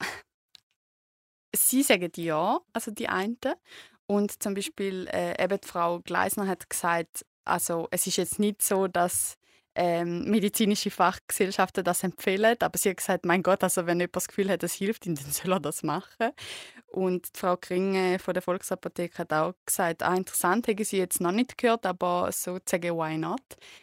sie 1.54 1.82
sagen 1.82 2.12
ja, 2.16 2.60
also 2.72 2.90
die 2.90 3.08
einen. 3.08 3.36
Und 4.06 4.40
zum 4.42 4.54
Beispiel 4.54 5.08
äh, 5.12 5.42
eben 5.42 5.60
die 5.60 5.66
Frau 5.68 6.00
Gleisner 6.00 6.46
hat 6.46 6.70
gesagt, 6.70 7.26
also 7.44 7.88
es 7.90 8.06
ist 8.06 8.16
jetzt 8.16 8.38
nicht 8.38 8.62
so, 8.62 8.86
dass 8.86 9.36
ähm, 9.76 10.24
medizinische 10.30 10.90
Fachgesellschaften 10.90 11.84
das 11.84 12.02
empfehlen. 12.02 12.56
Aber 12.60 12.78
sie 12.78 12.90
hat 12.90 12.96
gesagt, 12.96 13.24
mein 13.24 13.42
Gott, 13.42 13.62
also 13.62 13.86
wenn 13.86 14.00
jemand 14.00 14.16
das 14.16 14.28
Gefühl 14.28 14.50
hat, 14.50 14.62
es 14.62 14.74
hilft 14.74 15.06
ihm, 15.06 15.14
dann 15.16 15.30
soll 15.30 15.52
er 15.52 15.60
das 15.60 15.82
machen. 15.82 16.32
Und 16.88 17.34
die 17.34 17.38
Frau 17.38 17.56
Kringe 17.56 18.18
von 18.18 18.34
der 18.34 18.42
Volksapotheke 18.42 19.18
hat 19.18 19.32
auch 19.32 19.54
gesagt, 19.64 20.02
ah, 20.02 20.14
interessant, 20.14 20.66
hätte 20.66 20.84
sie 20.84 20.98
jetzt 20.98 21.20
noch 21.20 21.32
nicht 21.32 21.58
gehört, 21.58 21.84
aber 21.84 22.30
sozusagen 22.32 22.96
why 22.96 23.18
not? 23.18 23.42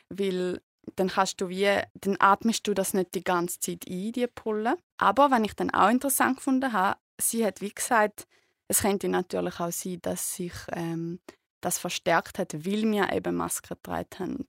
Weil 0.10 0.62
dann 0.96 1.10
kannst 1.10 1.40
du 1.40 1.50
wie, 1.50 1.80
dann 1.94 2.18
atmest 2.20 2.68
du 2.68 2.74
das 2.74 2.94
nicht 2.94 3.16
die 3.16 3.24
ganze 3.24 3.60
Zeit 3.60 3.86
ein, 3.88 4.12
die 4.12 4.28
Pulle. 4.28 4.78
Aber 4.98 5.32
wenn 5.32 5.46
ich 5.46 5.54
dann 5.54 5.70
auch 5.70 5.90
interessant 5.90 6.38
gefunden 6.38 6.74
habe, 6.74 7.00
sie 7.20 7.46
hat 7.46 7.62
wie 7.62 7.74
gesagt, 7.74 8.26
es 8.68 8.82
könnte 8.82 9.08
natürlich 9.10 9.60
auch 9.60 9.72
sein, 9.72 10.00
dass 10.02 10.36
sich 10.36 10.54
ähm, 10.72 11.20
das 11.62 11.78
verstärkt 11.78 12.40
hat, 12.40 12.54
weil 12.54 12.84
wir 12.92 13.12
eben 13.14 13.36
Masken 13.36 13.76
getragen 13.76 14.20
haben. 14.20 14.48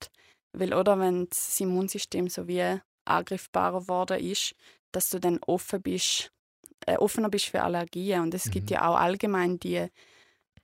Weil, 0.54 0.74
oder 0.74 0.98
wenn 0.98 1.28
das 1.28 1.60
Immunsystem 1.60 2.28
so 2.28 2.46
wie 2.48 2.80
angriffbarer 3.04 3.80
geworden 3.80 4.20
ist, 4.20 4.54
dass 4.92 5.10
du 5.10 5.18
dann 5.18 5.38
offen 5.46 5.82
bist, 5.82 6.30
äh, 6.86 6.96
offener 6.96 7.28
bist 7.28 7.46
für 7.46 7.62
Allergien. 7.62 8.22
Und 8.22 8.34
es 8.34 8.46
mhm. 8.46 8.50
gibt 8.50 8.70
ja 8.70 8.88
auch 8.88 8.96
allgemein 8.96 9.58
die 9.58 9.88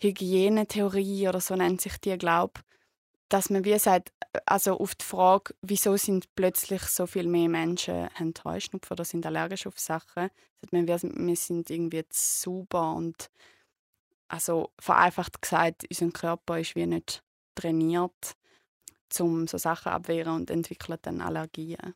Hygienetheorie 0.01 1.29
oder 1.29 1.41
so 1.41 1.57
nennt 1.57 1.81
sich 1.81 1.99
die, 1.99 2.17
glaube 2.17 2.61
dass 3.31 3.49
man 3.49 3.65
wie 3.65 3.79
sagt, 3.79 4.13
also 4.45 4.79
auf 4.79 4.97
die 4.97 5.05
Frage, 5.05 5.55
wieso 5.63 5.97
sind 5.97 6.35
plötzlich 6.35 6.83
so 6.83 7.07
viel 7.07 7.29
mehr 7.29 7.49
Menschen 7.49 8.11
haben 8.15 8.35
Heuschnupfen 8.45 8.93
oder 8.93 9.05
sind 9.05 9.25
allergisch 9.25 9.67
auf 9.67 9.79
Sachen, 9.79 10.31
sagt 10.61 10.73
man, 10.73 10.87
wir, 10.89 10.99
sind 10.99 11.71
irgendwie 11.71 12.05
super 12.13 12.93
und 12.93 13.31
also 14.29 14.71
vereinfacht 14.81 15.41
gesagt, 15.41 15.85
unser 15.89 16.11
Körper 16.11 16.59
ist 16.59 16.75
wie 16.75 16.87
nicht 16.87 17.23
trainiert 17.55 18.37
um 19.19 19.47
so 19.47 19.59
Sachen 19.59 19.93
abwehren 19.93 20.35
und 20.35 20.51
entwickelt 20.51 21.01
dann 21.03 21.21
Allergien. 21.21 21.95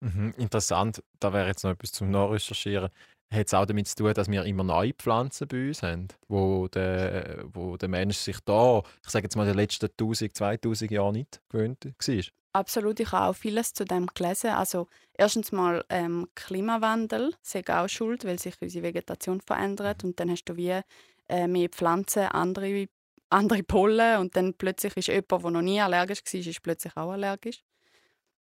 Mhm, 0.00 0.34
interessant, 0.36 1.02
da 1.20 1.32
wäre 1.32 1.46
jetzt 1.46 1.62
noch 1.62 1.70
etwas 1.70 1.92
zum 1.92 2.10
Nachrecherchieren. 2.10 2.90
Hat 3.32 3.46
es 3.46 3.54
auch 3.54 3.64
damit 3.64 3.88
zu 3.88 3.96
tun, 3.96 4.12
dass 4.12 4.30
wir 4.30 4.44
immer 4.44 4.64
neue 4.64 4.92
Pflanzen 4.92 5.48
bei 5.48 5.68
uns 5.68 5.82
haben, 5.82 6.08
wo 6.28 6.68
der, 6.68 7.44
wo 7.46 7.76
der 7.76 7.88
Mensch 7.88 8.18
sich 8.18 8.38
da, 8.44 8.82
ich 9.02 9.10
sage 9.10 9.24
jetzt 9.24 9.36
mal, 9.36 9.44
in 9.44 9.50
den 9.50 9.56
letzten 9.56 9.86
1000, 9.86 10.36
2000 10.36 10.90
Jahren 10.90 11.14
nicht 11.14 11.40
gewöhnt 11.48 11.84
war? 11.84 12.24
Absolut, 12.54 13.00
ich 13.00 13.10
habe 13.12 13.30
auch 13.30 13.32
vieles 13.34 13.72
zu 13.72 13.86
dem 13.86 14.06
gelesen. 14.08 14.50
Also 14.50 14.88
erstens 15.14 15.52
mal 15.52 15.84
ähm, 15.88 16.28
Klimawandel, 16.34 17.34
ist 17.42 17.70
auch 17.70 17.88
schuld, 17.88 18.26
weil 18.26 18.38
sich 18.38 18.60
unsere 18.60 18.84
Vegetation 18.84 19.40
verändert 19.40 20.02
mhm. 20.02 20.10
und 20.10 20.20
dann 20.20 20.30
hast 20.30 20.44
du 20.44 20.56
wie 20.56 20.80
äh, 21.28 21.46
mehr 21.46 21.70
Pflanzen, 21.70 22.24
andere 22.24 22.88
andere 23.32 23.62
Pollen 23.62 24.18
und 24.20 24.36
dann 24.36 24.54
plötzlich 24.54 24.96
ist 24.96 25.08
jemand, 25.08 25.30
der 25.30 25.50
noch 25.50 25.62
nie 25.62 25.80
allergisch 25.80 26.20
war, 26.24 26.40
ist 26.40 26.62
plötzlich 26.62 26.96
auch 26.96 27.12
allergisch. 27.12 27.62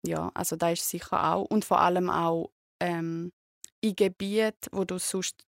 Ja, 0.06 0.30
also 0.34 0.56
da 0.56 0.70
ist 0.70 0.88
sicher 0.88 1.34
auch. 1.34 1.44
Und 1.44 1.64
vor 1.64 1.80
allem 1.80 2.10
auch 2.10 2.50
ähm, 2.80 3.32
in 3.80 3.96
Gebieten, 3.96 4.68
wo 4.72 4.84
du 4.84 4.98
sonst 4.98 5.44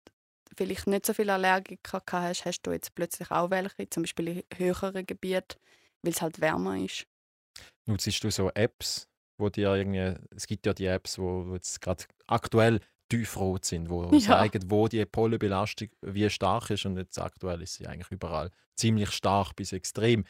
vielleicht 0.56 0.88
nicht 0.88 1.06
so 1.06 1.14
viele 1.14 1.34
Allergiker 1.34 2.02
hast, 2.12 2.46
hast 2.46 2.62
du 2.64 2.72
jetzt 2.72 2.96
plötzlich 2.96 3.30
auch 3.32 3.50
welche, 3.50 3.90
zum 3.90 4.04
Beispiel 4.04 4.28
in 4.28 4.44
höheren 4.58 5.06
Gebieten, 5.06 5.60
weil 6.02 6.14
es 6.14 6.22
halt 6.22 6.40
wärmer 6.42 6.78
ist. 6.78 7.06
Nutzt 7.86 8.24
du 8.24 8.32
so 8.32 8.50
Apps, 8.54 9.08
wo 9.38 9.50
dir 9.50 9.74
irgendwie, 9.76 10.16
es 10.36 10.48
gibt 10.48 10.66
ja 10.66 10.74
die 10.74 10.86
Apps, 10.86 11.20
wo 11.20 11.54
jetzt 11.54 11.82
gerade 11.82 12.06
aktuell 12.28 12.80
tiefrot 13.10 13.66
sind, 13.66 13.90
wo 13.90 14.04
ja. 14.12 14.20
zeigen, 14.20 14.70
wo 14.70 14.88
die 14.88 15.06
Pollenbelastung 15.06 15.90
wie 16.02 16.30
stark 16.30 16.70
ist. 16.70 16.86
Und 16.86 16.98
jetzt 16.98 17.20
aktuell 17.20 17.62
ist 17.62 17.76
sie 17.76 17.88
eigentlich 17.88 18.12
überall 18.12 18.52
ziemlich 18.76 19.12
stark 19.12 19.56
bis 19.56 19.74
extrem. 19.74 20.24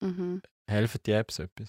Mhm. 0.00 0.42
Helfen 0.66 1.00
die 1.04 1.12
Apps 1.12 1.38
etwas? 1.38 1.68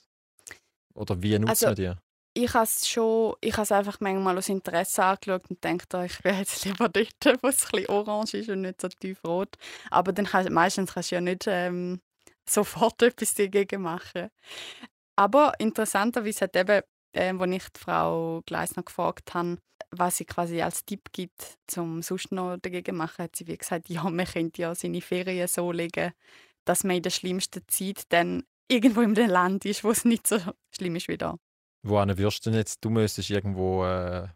Oder 0.96 1.22
wie 1.22 1.40
nutzen 1.40 1.68
also, 1.68 1.74
die? 1.74 1.94
Ich 2.36 2.54
habe 2.54 2.64
es 2.64 2.88
schon, 2.88 3.36
ich 3.42 3.56
habe 3.56 3.76
einfach 3.76 4.00
manchmal 4.00 4.38
aus 4.38 4.50
Interesse 4.50 5.04
angeschaut 5.04 5.50
und 5.50 5.64
denke, 5.64 5.86
oh, 5.94 6.02
ich 6.02 6.24
wäre 6.24 6.38
jetzt 6.38 6.66
lieber 6.66 6.90
dort, 6.90 7.44
wo 7.44 7.48
es 7.48 7.66
ein 7.66 7.72
bisschen 7.72 7.90
orange 7.90 8.34
ist 8.36 8.50
und 8.50 8.62
nicht 8.62 8.82
so 8.82 8.88
tiefrot. 8.88 9.56
Aber 9.92 10.14
dann 10.14 10.26
kannst, 10.26 10.50
meistens 10.50 10.94
kannst 10.94 11.12
du 11.12 11.16
ja 11.16 11.22
nicht 11.22 11.46
ähm, 11.48 12.02
sofort 12.50 13.02
etwas 13.02 13.36
dagegen 13.36 13.82
machen. 13.82 14.30
Aber 15.16 15.54
interessanterweise 15.60 16.46
hat 16.46 16.56
eben, 16.56 16.82
äh, 17.14 17.34
als 17.34 17.52
ich 17.52 17.70
die 17.70 17.80
Frau 17.80 18.42
Gleisner 18.46 18.84
gefragt 18.84 19.34
habe, 19.34 19.58
was 19.92 20.18
sie 20.18 20.26
quasi 20.26 20.62
als 20.62 20.86
Tipp 20.86 21.10
gibt, 21.12 21.58
zum 21.68 22.02
sonst 22.02 22.32
noch 22.32 22.58
dagegen 22.58 22.98
machen, 22.98 23.24
hat 23.24 23.36
sie 23.36 23.48
wie 23.48 23.58
gesagt, 23.58 23.90
ja, 23.90 24.04
man 24.10 24.26
könnte 24.26 24.62
ja 24.62 24.76
seine 24.76 25.02
Ferien 25.02 25.48
so 25.48 25.72
legen, 25.72 26.12
dass 26.66 26.84
man 26.84 26.98
in 26.98 27.04
der 27.04 27.10
schlimmsten 27.10 27.62
Zeit 27.68 28.04
dann 28.10 28.44
irgendwo 28.68 29.02
im 29.02 29.14
Land 29.14 29.66
ist, 29.66 29.84
wo 29.84 29.92
es 29.92 30.06
nicht 30.06 30.28
so 30.28 30.38
schlimm 30.72 30.96
ist 30.96 31.08
wie 31.08 31.18
da. 31.18 31.38
Wo 31.84 31.96
wirst 31.96 32.46
du 32.46 32.50
denn 32.50 32.60
jetzt? 32.60 32.84
Du 32.84 32.90
müsstest 32.90 33.30
irgendwo 33.30 33.84
äh, 33.84 34.28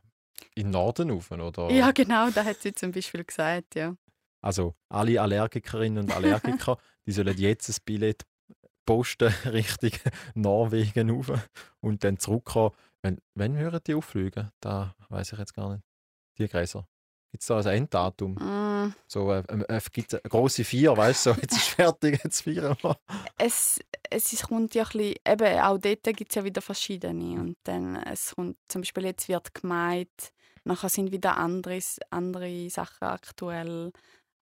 in 0.55 0.67
den 0.67 0.71
Norden 0.71 1.11
rauf, 1.11 1.31
oder? 1.31 1.71
Ja, 1.71 1.91
genau, 1.91 2.29
da 2.29 2.43
hat 2.43 2.61
sie 2.61 2.73
zum 2.73 2.91
Beispiel 2.91 3.23
gesagt, 3.23 3.75
ja. 3.75 3.95
Also 4.41 4.75
alle 4.89 5.21
Allergikerinnen 5.21 6.03
und 6.03 6.15
Allergiker, 6.15 6.77
die 7.05 7.11
sollen 7.11 7.37
jetzt 7.37 7.69
ein 7.69 7.75
Billett 7.85 8.25
posten 8.88 9.32
Richtung 9.45 9.91
Norwegen 10.34 11.12
rauf 11.12 11.32
und 11.82 12.04
dann 12.04 12.17
zurückkommen 12.17 12.71
wenn, 13.02 13.21
wenn 13.36 13.56
hören 13.58 13.80
die 13.86 13.95
auffliegen? 13.95 14.52
Da 14.60 14.95
weiß 15.10 15.34
ich 15.34 15.39
jetzt 15.39 15.54
gar 15.54 15.71
nicht. 15.71 15.84
Die 16.38 16.47
Gräser. 16.47 16.88
Gibt 17.32 17.41
es 17.41 17.47
da 17.47 17.60
ein 17.60 17.65
Enddatum? 17.65 18.36
Mm. 18.36 18.95
So, 19.08 19.32
äh, 19.32 19.43
äh, 19.67 19.82
gibt 19.91 20.13
eine 20.13 20.21
große 20.21 20.63
Vier, 20.63 20.95
weißt 20.95 21.26
du, 21.26 21.34
so, 21.34 21.41
jetzt 21.41 21.58
ist 21.58 21.67
fertig, 21.67 22.21
jetzt 22.23 22.41
feiern 22.41 22.76
wir. 22.82 22.97
Es, 23.38 23.80
es 24.10 24.41
kommt 24.43 24.76
ja 24.76 24.84
ein 24.84 24.89
bisschen, 24.91 25.15
eben, 25.28 25.60
auch 25.60 25.78
dort 25.78 26.04
gibt 26.04 26.32
es 26.32 26.36
ja 26.36 26.43
wieder 26.43 26.62
verschiedene. 26.62 27.39
Und 27.39 27.58
dann, 27.63 27.97
es 28.04 28.34
kommt, 28.36 28.58
zum 28.67 28.82
Beispiel 28.82 29.06
jetzt 29.06 29.28
wird 29.28 29.54
gemeint, 29.54 30.32
nachher 30.63 30.89
sind 30.89 31.12
wieder 31.12 31.38
andere, 31.38 31.80
andere 32.10 32.69
Sachen 32.69 33.08
aktuell. 33.08 33.91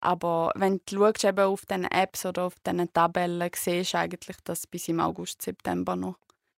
Aber 0.04 0.52
wenn 0.54 0.80
du 0.86 0.98
schaust, 0.98 1.24
eben 1.24 1.40
auf 1.40 1.64
diesen 1.64 1.84
Apps 1.84 2.26
oder 2.26 2.44
auf 2.44 2.54
diesen 2.60 2.92
Tabellen, 2.92 3.50
siehst 3.54 3.94
du 3.94 3.98
eigentlich, 3.98 4.36
dass 4.44 4.60
es 4.60 4.66
bis 4.66 4.88
im 4.88 5.00
August, 5.00 5.40
September 5.40 5.96
noch 5.96 6.18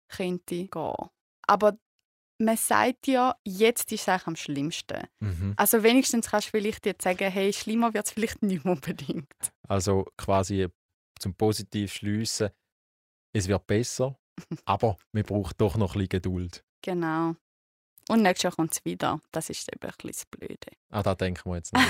könnte 0.09 0.67
gehen. 0.67 1.09
Aber 1.47 1.77
man 2.39 2.57
sagt 2.57 3.07
ja, 3.07 3.35
jetzt 3.45 3.91
ist 3.91 4.01
es 4.01 4.09
eigentlich 4.09 4.27
am 4.27 4.35
schlimmsten. 4.35 5.07
Mhm. 5.19 5.53
Also 5.57 5.83
wenigstens 5.83 6.31
kannst 6.31 6.47
du 6.47 6.51
vielleicht 6.51 6.85
jetzt 6.85 7.03
sagen, 7.03 7.31
hey, 7.31 7.53
schlimmer 7.53 7.93
wird 7.93 8.07
es 8.07 8.11
vielleicht 8.11 8.41
nicht 8.41 8.65
mehr 8.65 8.73
unbedingt. 8.73 9.31
Also 9.67 10.05
quasi 10.17 10.67
zum 11.19 11.35
positiv 11.35 11.93
schliessen, 11.93 12.49
es 13.31 13.47
wird 13.47 13.67
besser, 13.67 14.17
aber 14.65 14.97
man 15.11 15.23
braucht 15.23 15.61
doch 15.61 15.77
noch 15.77 15.91
ein 15.91 15.99
bisschen 15.99 16.09
Geduld. 16.09 16.65
Genau. 16.81 17.35
Und 18.09 18.21
nächstes 18.21 18.43
Jahr 18.43 18.55
kommt 18.55 18.73
es 18.73 18.85
wieder. 18.85 19.19
Das 19.31 19.49
ist 19.49 19.67
eben 19.71 19.83
ein 19.83 19.93
bisschen 19.97 20.11
das 20.11 20.25
Blöde. 20.25 20.77
Ah, 20.89 21.03
da 21.03 21.15
denken 21.15 21.49
wir 21.49 21.57
jetzt 21.57 21.73
nicht. 21.73 21.85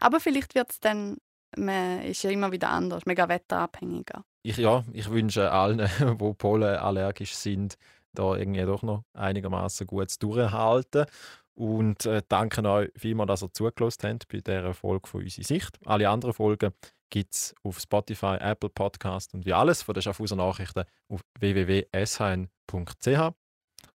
Aber 0.00 0.20
vielleicht 0.20 0.54
wird 0.54 0.70
es 0.70 0.80
dann, 0.80 1.18
man 1.56 2.02
ist 2.02 2.22
ja 2.22 2.30
immer 2.30 2.52
wieder 2.52 2.70
anders, 2.70 3.06
mega 3.06 3.28
wetterabhängiger. 3.28 4.24
ich, 4.42 4.56
ja, 4.56 4.84
ich 4.92 5.10
wünsche 5.10 5.50
allen, 5.50 5.78
die 6.20 6.34
pollenallergisch 6.34 7.34
sind, 7.34 7.76
da 8.14 8.36
irgendwie 8.36 8.62
doch 8.62 8.82
noch 8.82 9.02
einigermaßen 9.14 9.86
gut 9.86 10.10
zu 10.10 10.18
durchhalten. 10.20 11.06
Und 11.54 12.04
äh, 12.04 12.22
danke 12.28 12.62
euch 12.68 12.90
vielmals, 12.96 13.28
dass 13.28 13.42
ihr 13.44 13.52
zugelassen 13.52 14.10
habt 14.10 14.28
bei 14.28 14.40
dieser 14.40 14.74
Folge 14.74 15.08
von 15.08 15.22
«Unsere 15.22 15.44
Sicht». 15.44 15.78
Alle 15.86 16.08
anderen 16.08 16.34
Folgen 16.34 16.72
gibt 17.08 17.34
es 17.34 17.54
auf 17.62 17.80
Spotify, 17.80 18.36
Apple 18.40 18.68
Podcast 18.68 19.32
und 19.32 19.46
wie 19.46 19.54
alles 19.54 19.82
von 19.82 19.94
den 19.94 20.02
Schaffhauser 20.02 20.36
Nachrichten 20.36 20.84
auf 21.08 21.20
www.shn.ch. 21.38 23.34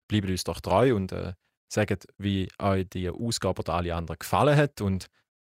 Bleibt 0.08 0.30
uns 0.30 0.44
doch 0.44 0.62
treu 0.62 0.96
und 0.96 1.12
äh, 1.12 1.34
sagt, 1.68 2.08
wie 2.18 2.48
euch 2.60 2.88
die 2.90 3.10
Ausgabe 3.10 3.60
oder 3.62 3.74
alle 3.74 3.96
anderen 3.96 4.20
gefallen 4.20 4.56
hat 4.56 4.82
und 4.82 5.08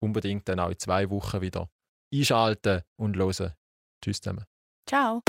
unbedingt 0.05 0.47
dann 0.47 0.59
auch 0.59 0.69
in 0.69 0.79
zwei 0.79 1.09
Wochen 1.09 1.41
wieder 1.41 1.69
einschalten 2.13 2.81
und 2.95 3.17
hören. 3.17 3.53
Tschüss 4.01 4.21
zusammen. 4.21 4.45
Ciao. 4.87 5.21